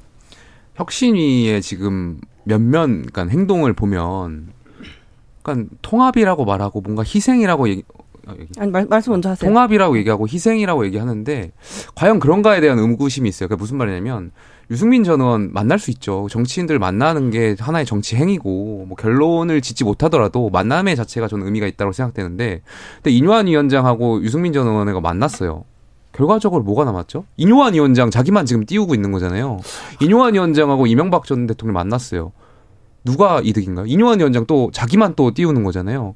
[0.76, 4.52] 혁신위의 지금 몇몇 그러니까 행동을 보면
[5.44, 7.84] 그러니까 통합이라고 말하고 뭔가 희생이라고 얘기,
[8.58, 9.50] 아니 말, 말씀 먼저 하세요.
[9.50, 11.52] 통합이라고 얘기하고 희생이라고 얘기하는데
[11.96, 13.50] 과연 그런가에 대한 의구심이 있어요.
[13.50, 14.32] 그게 무슨 말이냐면
[14.72, 16.28] 유승민 전 의원 만날 수 있죠.
[16.30, 21.92] 정치인들 만나는 게 하나의 정치 행위고 뭐 결론을 짓지 못하더라도 만남의 자체가 저는 의미가 있다고
[21.92, 22.62] 생각되는데
[22.96, 25.66] 근데 인유한 위원장하고 유승민 전 의원과 만났어요.
[26.14, 27.26] 결과적으로 뭐가 남았죠?
[27.38, 29.60] 인요한 위원장 자기만 지금 띄우고 있는 거잖아요.
[30.00, 32.32] 인요한 위원장하고 이명박 전 대통령 만났어요.
[33.04, 33.86] 누가 이득인가요?
[33.88, 36.16] 인요한 위원장 또 자기만 또 띄우는 거잖아요.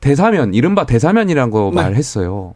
[0.00, 1.82] 대사면, 이른바 대사면이란 거 네.
[1.82, 2.54] 말했어요.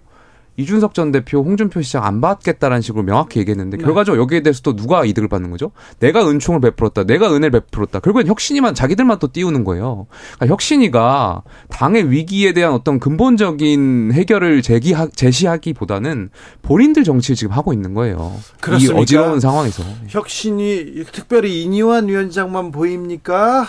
[0.58, 3.82] 이준석 전 대표, 홍준표 시장 안 받겠다라는 식으로 명확히 얘기했는데 네.
[3.82, 5.72] 결과적으로 여기에 대해서 또 누가 이득을 받는 거죠?
[5.98, 8.00] 내가 은총을 베풀었다, 내가 은혜를 베풀었다.
[8.00, 10.06] 결국엔 혁신이만 자기들만 또 띄우는 거예요.
[10.36, 16.28] 그러니까 혁신이가 당의 위기에 대한 어떤 근본적인 해결을 제기하, 제시하기보다는
[16.60, 18.36] 본인들 정치를 지금 하고 있는 거예요.
[18.60, 18.98] 그렇습니까?
[18.98, 19.82] 이 어지러운 상황에서.
[20.08, 23.66] 혁신이 특별히 이니환 위원장만 보입니까?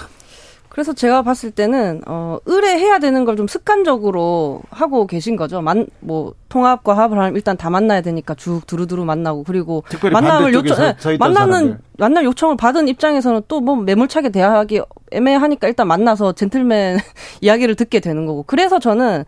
[0.73, 5.61] 그래서 제가 봤을 때는 어 의뢰해야 되는 걸 좀 습관적으로 하고 계신 거죠.
[5.61, 10.77] 만 뭐 통합과 합을 하면 일단 다 만나야 되니까 쭉 두루두루 만나고 그리고 만남을 요청
[10.77, 11.77] 네, 만나는 사람들.
[11.99, 16.97] 만날 요청을 받은 입장에서는 또 뭐 매몰차게 대화하기 애매하니까 일단 만나서 젠틀맨
[17.41, 18.41] 이야기를 듣게 되는 거고.
[18.43, 19.25] 그래서 저는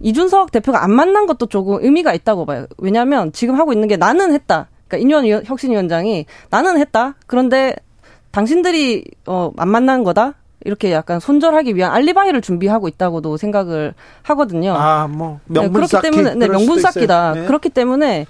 [0.00, 2.66] 이준석 대표가 안 만난 것도 조금 의미가 있다고 봐요.
[2.78, 4.68] 왜냐하면 지금 하고 있는 게 나는 했다.
[4.88, 7.14] 그러니까 인유한 혁신위원장이 나는 했다.
[7.28, 7.76] 그런데
[8.32, 10.34] 당신들이 어 안 만난 거다.
[10.64, 14.74] 이렇게 약간 손절하기 위한 알리바이를 준비하고 있다고도 생각을 하거든요.
[14.76, 17.32] 아, 뭐 명분 네, 그렇기 때문에 네, 명분 쌓기다.
[17.34, 17.46] 네.
[17.46, 18.26] 그렇기 때문에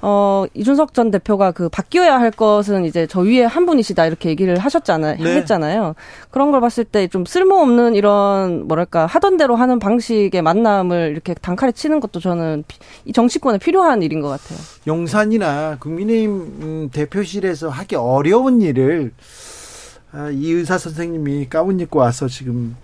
[0.00, 4.58] 어 이준석 전 대표가 그 바뀌어야 할 것은 이제 저 위에 한 분이시다 이렇게 얘기를
[4.58, 5.22] 하셨잖아요.
[5.22, 5.36] 네.
[5.36, 5.94] 했잖아요.
[6.30, 11.72] 그런 걸 봤을 때 좀 쓸모없는 이런 뭐랄까 하던 대로 하는 방식의 만남을 이렇게 단칼에
[11.72, 12.64] 치는 것도 저는
[13.04, 14.58] 이 정치권에 필요한 일인 것 같아요.
[14.86, 19.51] 용산이나 국민의힘 대표실에서 하기 어려운 일을 아,
[20.32, 22.76] 이 의사 선생님이 가운 입고 와서 지금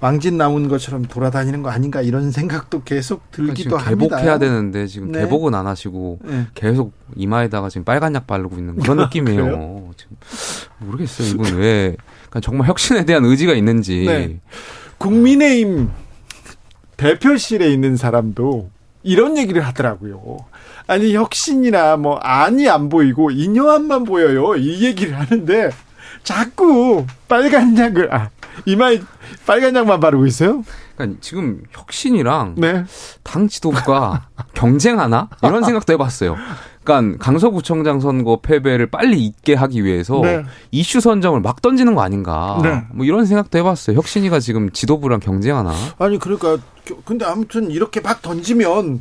[0.00, 4.16] 왕진 나온 것처럼 돌아다니는 거 아닌가 이런 생각도 계속 들기도 그러니까 합니다.
[4.16, 5.20] 개복해야 되는데 지금 네.
[5.20, 6.46] 개복은 안 하시고 네.
[6.54, 9.92] 계속 이마에다가 지금 빨간 약 바르고 있는 그런 느낌이에요.
[9.96, 10.16] 지금
[10.78, 11.28] 모르겠어요.
[11.28, 11.96] 이분 왜
[12.28, 14.04] 그러니까 정말 혁신에 대한 의지가 있는지.
[14.06, 14.40] 네.
[14.98, 15.90] 국민의힘
[16.96, 18.70] 대표실에 있는 사람도
[19.04, 20.38] 이런 얘기를 하더라고요.
[20.86, 24.56] 아니 혁신이나 뭐 안이 안 보이고 인여안만 보여요.
[24.56, 25.70] 이 얘기를 하는데
[26.22, 28.30] 자꾸 빨간 약을 아
[28.66, 29.00] 이마에
[29.46, 30.62] 빨간 약만 바르고 있어요?
[30.96, 32.84] 그러니까 지금 혁신이랑 네.
[33.22, 36.36] 당 지도부가 경쟁하나 이런 생각도 해봤어요.
[36.84, 40.44] 그러니까 강서구청장 선거 패배를 빨리 잊게 하기 위해서 네.
[40.70, 42.60] 이슈 선정을 막 던지는 거 아닌가.
[42.62, 42.82] 네.
[42.92, 43.96] 뭐 이런 생각도 해봤어요.
[43.96, 45.72] 혁신이가 지금 지도부랑 경쟁하나.
[45.98, 46.58] 아니 그러니까
[47.04, 49.00] 근데 아무튼 이렇게 막 던지면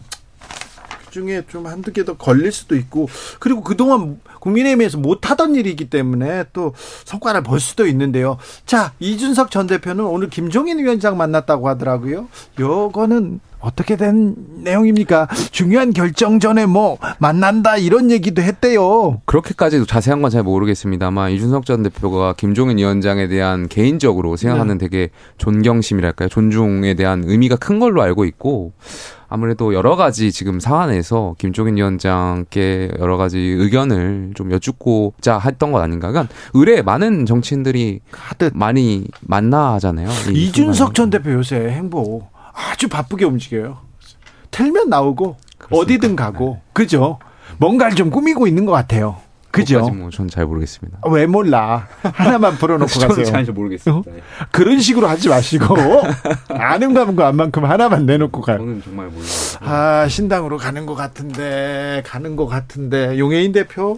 [1.14, 3.08] 중에 좀 한두 개 더 걸릴 수도 있고
[3.40, 6.74] 그리고 그동안 국민의힘에서 못하던 일이기 때문에 또
[7.06, 8.38] 성과를 볼 수도 있는데요.
[8.66, 12.28] 자 이준석 전 대표는 오늘 김종인 위원장 만났다고 하더라고요.
[12.60, 15.30] 요거는 어떻게 된 내용입니까?
[15.52, 19.22] 중요한 결정 전에 뭐 만난다 이런 얘기도 했대요.
[19.24, 24.86] 그렇게까지도 자세한 건 잘 모르겠습니다만 이준석 전 대표가 김종인 위원장에 대한 개인적으로 생각하는 네.
[24.90, 26.28] 되게 존경심이랄까요?
[26.28, 28.74] 존중에 대한 의미가 큰 걸로 알고 있고
[29.34, 36.12] 아무래도 여러 가지 지금 사안에서 김종인 위원장께 여러 가지 의견을 좀 여쭙고자 했던 것 아닌가.
[36.12, 40.08] 그러니까 의뢰 많은 정치인들이 하듯 많이 만나잖아요.
[40.32, 43.80] 이준석 전 대표 요새 행보 아주 바쁘게 움직여요.
[44.52, 45.78] 틀면 나오고 그렇습니까?
[45.82, 46.70] 어디든 가고 네.
[46.74, 47.18] 그죠?
[47.58, 49.18] 뭔가를 좀 꾸미고 있는 것 같아요.
[49.54, 49.80] 그죠?
[49.90, 50.98] 뭐 전 잘 모르겠습니다.
[51.04, 51.88] 아, 왜 몰라?
[52.02, 53.24] 하나만 풀어놓고 가세요.
[53.26, 54.10] 잘 모르겠습니다.
[54.12, 54.14] 어?
[54.52, 55.76] 그런 식으로 하지 마시고
[56.50, 58.58] 아는 감과 안만큼 하나만 내놓고 가요.
[58.58, 59.24] 저는 정말 몰라요.
[59.62, 63.98] 아 신당으로 가는 것 같은데 가는 것 같은데 용해인 대표.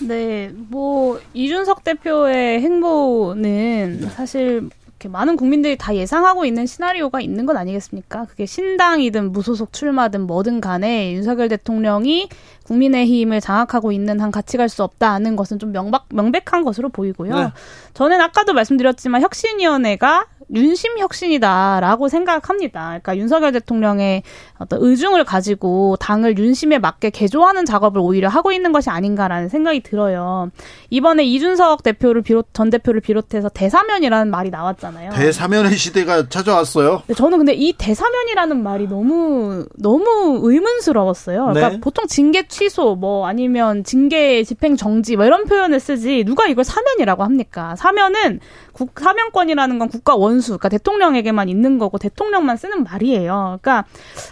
[0.00, 4.68] 네, 뭐 이준석 대표의 행보는 사실
[5.02, 8.26] 이렇게 많은 국민들이 다 예상하고 있는 시나리오가 있는 건 아니겠습니까?
[8.26, 12.28] 그게 신당이든 무소속 출마든 뭐든 간에 윤석열 대통령이
[12.64, 17.34] 국민의힘을 장악하고 있는 한 같이 갈 수 없다는 것은 좀 명박, 명백한 것으로 보이고요.
[17.34, 17.52] 네.
[17.92, 22.86] 저는 아까도 말씀드렸지만 혁신위원회가 윤심 혁신이다라고 생각합니다.
[22.88, 24.22] 그러니까 윤석열 대통령의
[24.58, 30.50] 어떤 의중을 가지고 당을 윤심에 맞게 개조하는 작업을 오히려 하고 있는 것이 아닌가라는 생각이 들어요.
[30.90, 35.12] 이번에 이준석 대표를 비롯 전 대표를 비롯해서 대사면이라는 말이 나왔잖아요.
[35.12, 37.02] 대사면의 시대가 찾아왔어요.
[37.16, 41.46] 저는 근데 이 대사면이라는 말이 너무 너무 의문스러웠어요.
[41.46, 41.80] 그러니까 네.
[41.80, 47.24] 보통 징계 취소 뭐 아니면 징계 집행 정지 뭐 이런 표현을 쓰지 누가 이걸 사면이라고
[47.24, 47.74] 합니까?
[47.76, 48.40] 사면은
[48.72, 53.58] 국, 사면권이라는 건 국가 원수, 그러니까 대통령에게만 있는 거고 대통령만 쓰는 말이에요.
[53.60, 53.84] 그러니까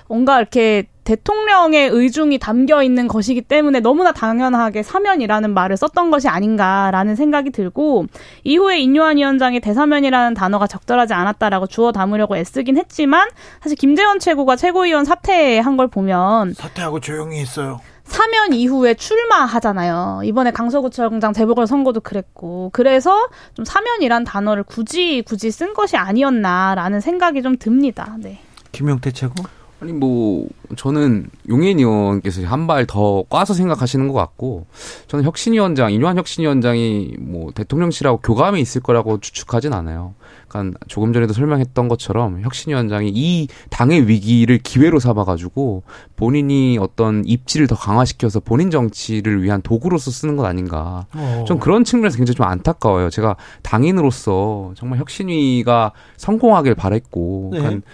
[0.08, 7.16] 뭔가 이렇게 대통령의 의중이 담겨 있는 것이기 때문에 너무나 당연하게 사면이라는 말을 썼던 것이 아닌가라는
[7.16, 8.06] 생각이 들고
[8.44, 13.28] 이후에 인요한 위원장이 대사면이라는 단어가 적절하지 않았다라고 주워 담으려고 애쓰긴 했지만
[13.61, 17.80] 사실 김재원 최고가 최고위원 사퇴한 걸 보면 사퇴하고 조용히 있어요.
[18.11, 20.22] 사면 이후에 출마하잖아요.
[20.24, 22.70] 이번에 강서구청장 재보궐 선거도 그랬고.
[22.72, 28.16] 그래서 좀 사면이란 단어를 굳이 굳이 쓴 것이 아니었나라는 생각이 좀 듭니다.
[28.18, 28.40] 네.
[28.72, 29.34] 김용태 최고?
[29.80, 30.46] 아니 뭐
[30.76, 34.66] 저는 용인 의원께서 한 발 더 꽈서 생각하시는 것 같고
[35.06, 40.14] 저는 혁신위원장 인유한 혁신위원장이 뭐 대통령실하고 교감이 있을 거라고 추측하진 않아요.
[40.51, 45.84] 그러니까 조금 전에도 설명했던 것처럼 혁신위원장이 이 당의 위기를 기회로 삼아가지고
[46.16, 51.07] 본인이 어떤 입지를 더 강화시켜서 본인 정치를 위한 도구로서 쓰는 것 아닌가.
[51.14, 51.44] 어.
[51.46, 53.11] 좀 그런 측면에서 굉장히 좀 안타까워요.
[53.11, 57.59] 제가 당인으로서 정말 혁신위가 성공하길 바랬고, 네.
[57.61, 57.86] 그러니까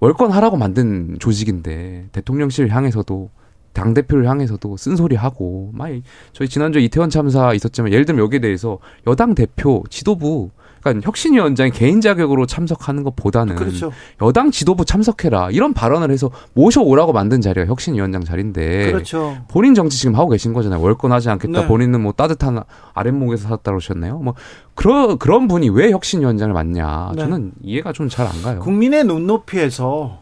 [0.00, 3.30] 월권 하라고 만든 조직인데 대통령실 향해서도
[3.72, 5.88] 당 대표를 향해서도 쓴소리 하고 막
[6.32, 10.50] 저희 지난주 이태원 참사 있었지만 예를 들면 여기에 대해서 여당 대표 지도부
[10.82, 13.92] 그러니까 혁신위원장이 개인 자격으로 참석하는 것보다는 그렇죠.
[14.20, 19.36] 여당 지도부 참석해라 이런 발언을 해서 모셔오라고 만든 자리가 혁신위원장 자리인데 그렇죠.
[19.48, 20.80] 본인 정치 지금 하고 계신 거잖아요.
[20.80, 21.60] 월권하지 않겠다.
[21.62, 21.66] 네.
[21.68, 22.62] 본인은 뭐 따뜻한
[22.94, 24.18] 아랫목에서 살았다 그러셨나요?
[24.18, 24.34] 뭐
[24.74, 27.12] 그런 그런 분이 왜 혁신위원장을 맡냐?
[27.14, 27.22] 네.
[27.22, 28.60] 저는 이해가 좀 잘 안 가요.
[28.60, 30.21] 국민의 눈높이에서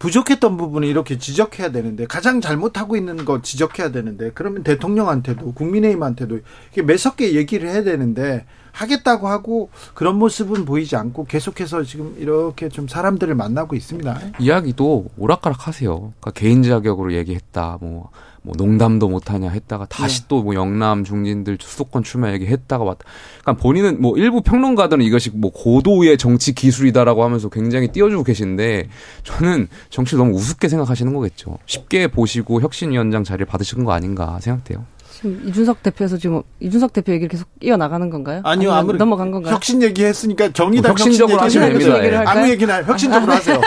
[0.00, 6.82] 부족했던 부분을 이렇게 지적해야 되는데 가장 잘못하고 있는 거 지적해야 되는데 그러면 대통령한테도 국민의힘한테도 이렇게
[6.82, 13.34] 매섭게 얘기를 해야 되는데 하겠다고 하고 그런 모습은 보이지 않고 계속해서 지금 이렇게 좀 사람들을
[13.34, 14.20] 만나고 있습니다.
[14.38, 15.98] 이야기도 오락가락 하세요.
[15.98, 17.76] 그러니까 개인 자격으로 얘기했다.
[17.82, 18.10] 뭐
[18.42, 20.28] 뭐 농담도 못하냐 했다가 다시 네.
[20.28, 23.04] 또뭐 영남 중진들 수도권 출마 얘기했다가 왔다.
[23.42, 28.88] 그러니까 본인은 뭐 일부 평론가들은 이것이 뭐 고도의 정치 기술이다라고 하면서 굉장히 띄워주고 계신데
[29.24, 31.58] 저는 정치를 너무 우습게 생각하시는 거겠죠.
[31.66, 34.84] 쉽게 보시고 혁신위원장 자리를 받으신 거 아닌가 생각돼요.
[35.20, 38.40] 지금 이준석 대표에서 지금 이준석 대표 얘기를 계속 이어 나가는 건가요?
[38.42, 39.54] 아니요, 아무 넘어간 건가요?
[39.54, 42.22] 혁신 얘기했으니까 정의당 뭐 혁신적으로 혁신 하시면 됩니다.
[42.30, 43.60] 아무 얘기나 혁신적으로 하세요.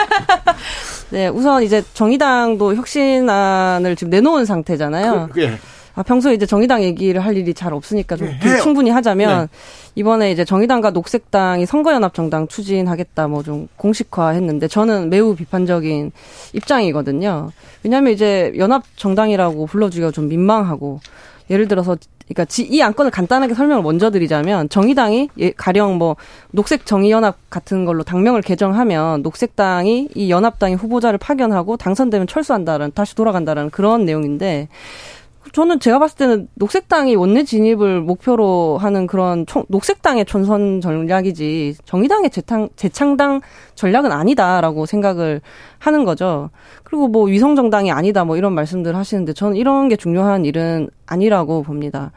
[1.14, 5.28] 네, 우선 이제 정의당도 혁신안을 지금 내놓은 상태잖아요.
[5.32, 5.52] 그, 예.
[5.94, 9.46] 아, 평소에 이제 정의당 얘기를 할 일이 잘 없으니까 좀 예, 충분히 하자면 네.
[9.94, 16.10] 이번에 이제 정의당과 녹색당이 선거연합정당 추진하겠다 뭐 좀 공식화했는데 저는 매우 비판적인
[16.52, 17.52] 입장이거든요.
[17.84, 20.98] 왜냐하면 이제 연합정당이라고 불러주기가 좀 민망하고
[21.48, 21.96] 예를 들어서
[22.28, 26.16] 그러니까 이 안건을 간단하게 설명을 먼저 드리자면 정의당이 예, 가령 뭐
[26.52, 33.70] 녹색 정의연합 같은 걸로 당명을 개정하면 녹색당이 이 연합당의 후보자를 파견하고 당선되면 철수한다는 다시 돌아간다는
[33.70, 34.68] 그런 내용인데
[35.52, 42.30] 저는 제가 봤을 때는 녹색당이 원내 진입을 목표로 하는 그런 총, 녹색당의 총선 전략이지 정의당의
[42.30, 43.40] 재탕, 재창당
[43.74, 45.40] 전략은 아니다라고 생각을
[45.78, 46.50] 하는 거죠.
[46.82, 52.12] 그리고 뭐 위성정당이 아니다 뭐 이런 말씀들 하시는데 저는 이런 게 중요한 일은 아니라고 봅니다.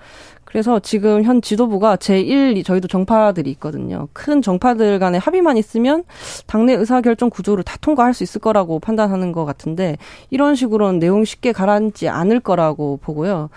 [0.47, 4.07] 그래서 지금 현 지도부가 제1, 저희도 정파들이 있거든요.
[4.13, 6.05] 큰 정파들 간의 합의만 있으면
[6.45, 9.97] 당내 의사결정 구조를 다 통과할 수 있을 거라고 판단하는 것 같은데
[10.29, 13.49] 이런 식으로는 내용 쉽게 가라앉지 않을 거라고 보고요.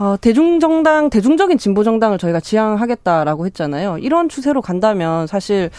[0.00, 3.98] 어, 대중정당, 대중적인 진보정당을 저희가 지향하겠다라고 했잖아요.
[3.98, 5.70] 이런 추세로 간다면 사실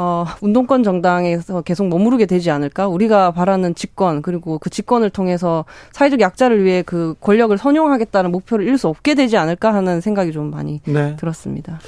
[0.00, 2.86] 어, 운동권 정당에서 계속 머무르게 되지 않을까?
[2.86, 8.78] 우리가 바라는 집권, 그리고 그 집권을 통해서 사회적 약자를 위해 그 권력을 선용하겠다는 목표를 이룰
[8.78, 11.16] 수 없게 되지 않을까 하는 생각이 좀 많이 네.
[11.16, 11.80] 들었습니다.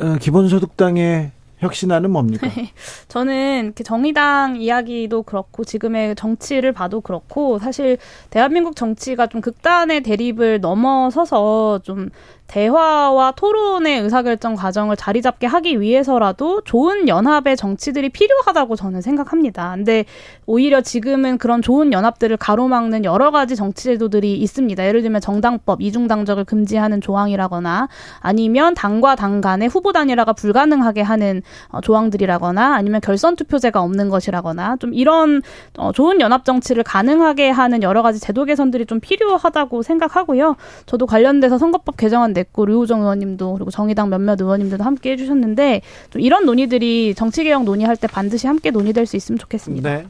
[0.00, 2.46] 어, 기본소득당의 혁신안은 뭡니까?
[3.08, 7.98] 저는 정의당 이야기도 그렇고 지금의 정치를 봐도 그렇고 사실
[8.30, 12.10] 대한민국 정치가 좀 극단의 대립을 넘어서서 좀
[12.46, 19.72] 대화와 토론의 의사결정 과정을 자리 잡게 하기 위해서라도 좋은 연합의 정치들이 필요하다고 저는 생각합니다.
[19.74, 20.04] 근데
[20.46, 24.86] 오히려 지금은 그런 좋은 연합들을 가로막는 여러 가지 정치 제도들이 있습니다.
[24.86, 27.88] 예를 들면 정당법, 이중당적을 금지하는 조항이라거나
[28.20, 34.76] 아니면 당과 당 간의 후보 단일화가 불가능하게 하는 어, 조항들이라거나 아니면 결선 투표제가 없는 것이라거나
[34.76, 35.42] 좀 이런
[35.78, 40.56] 어, 좋은 연합 정치를 가능하게 하는 여러 가지 제도 개선들이 좀 필요하다고 생각하고요.
[40.86, 45.80] 저도 관련돼서 선거법 개정안 냈고 류호정 의원님도 그리고 정의당 몇몇 의원님들도 함께 해주셨는데
[46.10, 49.88] 좀 이런 논의들이 정치개혁 논의할 때 반드시 함께 논의될 수 있으면 좋겠습니다.
[49.88, 50.06] 네.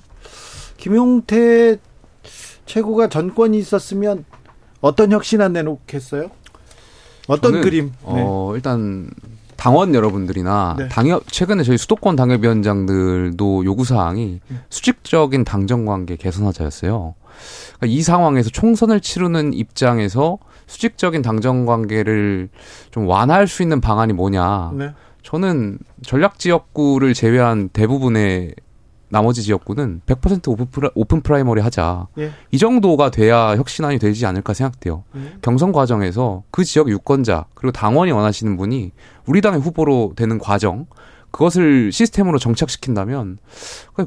[0.76, 1.78] 김용태
[2.66, 4.24] 최고가 전권이 있었으면
[4.80, 6.30] 어떤 혁신 안 내놓겠어요?
[7.28, 7.92] 어떤 저는, 그림?
[8.02, 8.56] 어, 네.
[8.56, 9.10] 일단
[9.56, 10.88] 당원 여러분들이나 네.
[10.88, 14.56] 당협 최근에 저희 수도권 당협위원장들도 요구 사항이 네.
[14.68, 17.14] 수직적인 당정 관계 개선하자였어요.
[17.76, 22.48] 그러니까 이 상황에서 총선을 치르는 입장에서 수직적인 당정 관계를
[22.90, 24.72] 좀 완화할 수 있는 방안이 뭐냐.
[24.74, 24.90] 네.
[25.22, 28.54] 저는 전략 지역구를 제외한 대부분의
[29.08, 32.08] 나머지 지역구는 100% open, pri, open primary 하자.
[32.18, 32.32] 예.
[32.50, 35.04] 이 정도가 돼야 혁신안이 되지 않을까 생각돼요.
[35.16, 35.34] 예.
[35.40, 38.90] 경선 과정에서 그 지역 유권자 그리고 당원이 원하시는 분이
[39.26, 40.86] 우리 당의 후보로 되는 과정
[41.30, 43.38] 그것을 시스템으로 정착시킨다면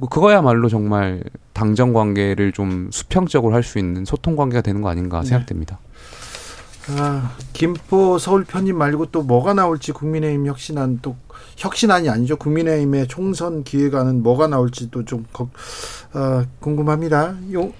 [0.09, 5.27] 그거야말로 정말 당정 관계를 좀 수평적으로 할 수 있는 소통 관계가 되는 거 아닌가 네.
[5.27, 5.79] 생각됩니다.
[6.95, 11.15] 아, 김포 서울 편입 말고 또 뭐가 나올지 국민의힘 혁신안 또
[11.57, 12.37] 혁신안이 아니죠.
[12.37, 15.49] 국민의힘의 총선 기획안은 뭐가 나올지도 좀 거,
[16.13, 17.35] 어, 궁금합니다.
[17.53, 17.73] 요,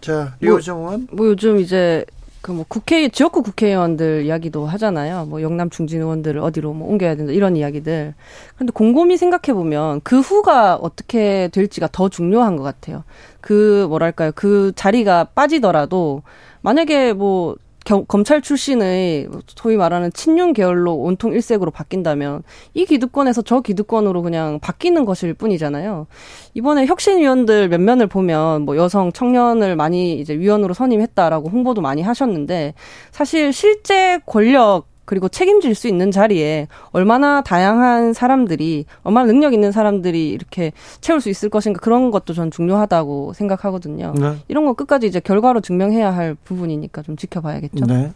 [0.00, 1.06] 자, 류호정 의원.
[1.10, 2.04] 뭐, 뭐 요즘 이제
[2.42, 5.26] 그 뭐 국회 지역구 국회의원들 이야기도 하잖아요.
[5.26, 8.14] 뭐 영남 중진 의원들을 어디로 뭐 옮겨야 된다 이런 이야기들.
[8.56, 13.04] 그런데 곰곰이 생각해 보면 그 후가 어떻게 될지가 더 중요한 것 같아요.
[13.40, 16.22] 그 뭐랄까요 그 자리가 빠지더라도
[16.62, 22.42] 만약에 뭐 겨, 검찰 출신의 소위 말하는 친윤 계열로 온통 일색으로 바뀐다면
[22.74, 26.06] 이 기득권에서 저 기득권으로 그냥 바뀌는 것일 뿐이잖아요.
[26.54, 32.74] 이번에 혁신위원들 몇 면을 보면 뭐 여성 청년을 많이 이제 위원으로 선임했다라고 홍보도 많이 하셨는데
[33.10, 40.30] 사실 실제 권력 그리고 책임질 수 있는 자리에 얼마나 다양한 사람들이 얼마나 능력 있는 사람들이
[40.30, 44.14] 이렇게 채울 수 있을 것인가 그런 것도 전 중요하다고 생각하거든요.
[44.16, 44.36] 네.
[44.48, 47.86] 이런 거 끝까지 이제 결과로 증명해야 할 부분이니까 좀 지켜봐야겠죠.
[47.86, 48.12] 네.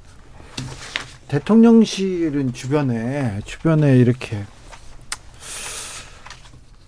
[1.28, 4.44] 대통령실은 주변에 주변에 이렇게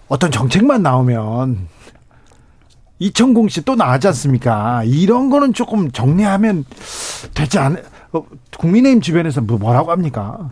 [0.07, 1.69] 어떤 정책만 나오면
[3.01, 4.83] 이천공 씨 또 나왔지 않습니까?
[4.85, 6.65] 이런 거는 조금 정리하면
[7.35, 7.79] 되지 않, 어,
[8.57, 10.51] 국민의힘 주변에서 뭐 뭐라고 합니까?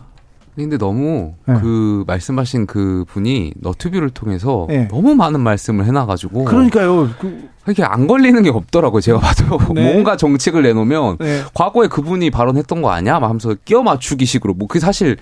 [0.63, 1.53] 근데 너무 네.
[1.61, 4.87] 그 말씀하신 그 분이 너튜브를 통해서 네.
[4.87, 7.09] 너무 많은 말씀을 해놔가지고 그러니까요.
[7.19, 7.49] 그...
[7.69, 9.01] 이게 안 걸리는 게 없더라고요.
[9.01, 9.83] 제가 봐도 네.
[9.93, 11.43] 뭔가 정책을 내놓으면 네.
[11.53, 13.19] 과거에 그분이 발언했던 거 아니야?
[13.19, 15.17] 막 하면서 끼워 맞추기식으로 뭐 그게 사실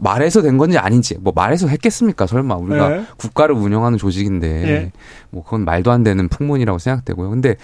[0.00, 2.26] 말해서 된 건지 아닌지 뭐 말해서 했겠습니까?
[2.26, 3.04] 설마 우리가 네.
[3.18, 4.92] 국가를 운영하는 조직인데 네.
[5.28, 7.28] 뭐 그건 말도 안 되는 풍문이라고 생각되고요.
[7.28, 7.56] 근데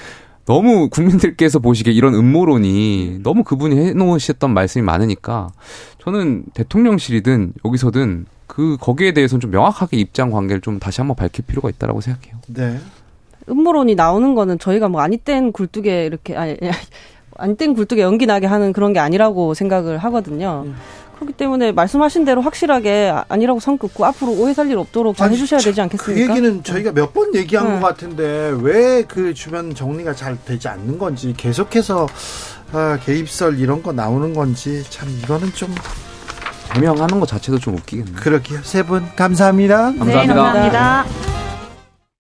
[0.46, 5.48] 너무 국민들께서 보시기에 이런 음모론이 너무 그분이 해놓으셨던 말씀이 많으니까
[6.02, 11.70] 저는 대통령실이든 여기서든 그 거기에 대해서는 좀 명확하게 입장 관계를 좀 다시 한번 밝힐 필요가
[11.70, 12.36] 있다라고 생각해요.
[12.48, 12.78] 네.
[13.48, 16.56] 음모론이 나오는 거는 저희가 뭐 아니 땐 굴뚝에 이렇게 아니
[17.36, 20.64] 아니 땐 굴뚝에 연기 나게 하는 그런 게 아니라고 생각을 하거든요.
[20.66, 20.74] 음.
[21.24, 25.60] 그렇기 때문에 말씀하신 대로 확실하게 아니라고 선 긋고 앞으로 오해 살 일 없도록 잘 해주셔야
[25.60, 26.26] 되지 않겠습니까?
[26.26, 27.80] 그 얘기는 저희가 몇 번 얘기한 네.
[27.80, 32.06] 것 같은데 왜 그 주변 정리가 잘 되지 않는 건지 계속해서
[32.72, 35.74] 아, 개입설 이런 거 나오는 건지 참 이거는 좀
[36.74, 38.16] 해명하는 것 자체도 좀 웃기겠네요.
[38.16, 38.60] 그렇게요.
[38.62, 39.92] 세 분 감사합니다.
[39.98, 40.22] 감사합니다.
[40.22, 41.04] 네, 감사합니다.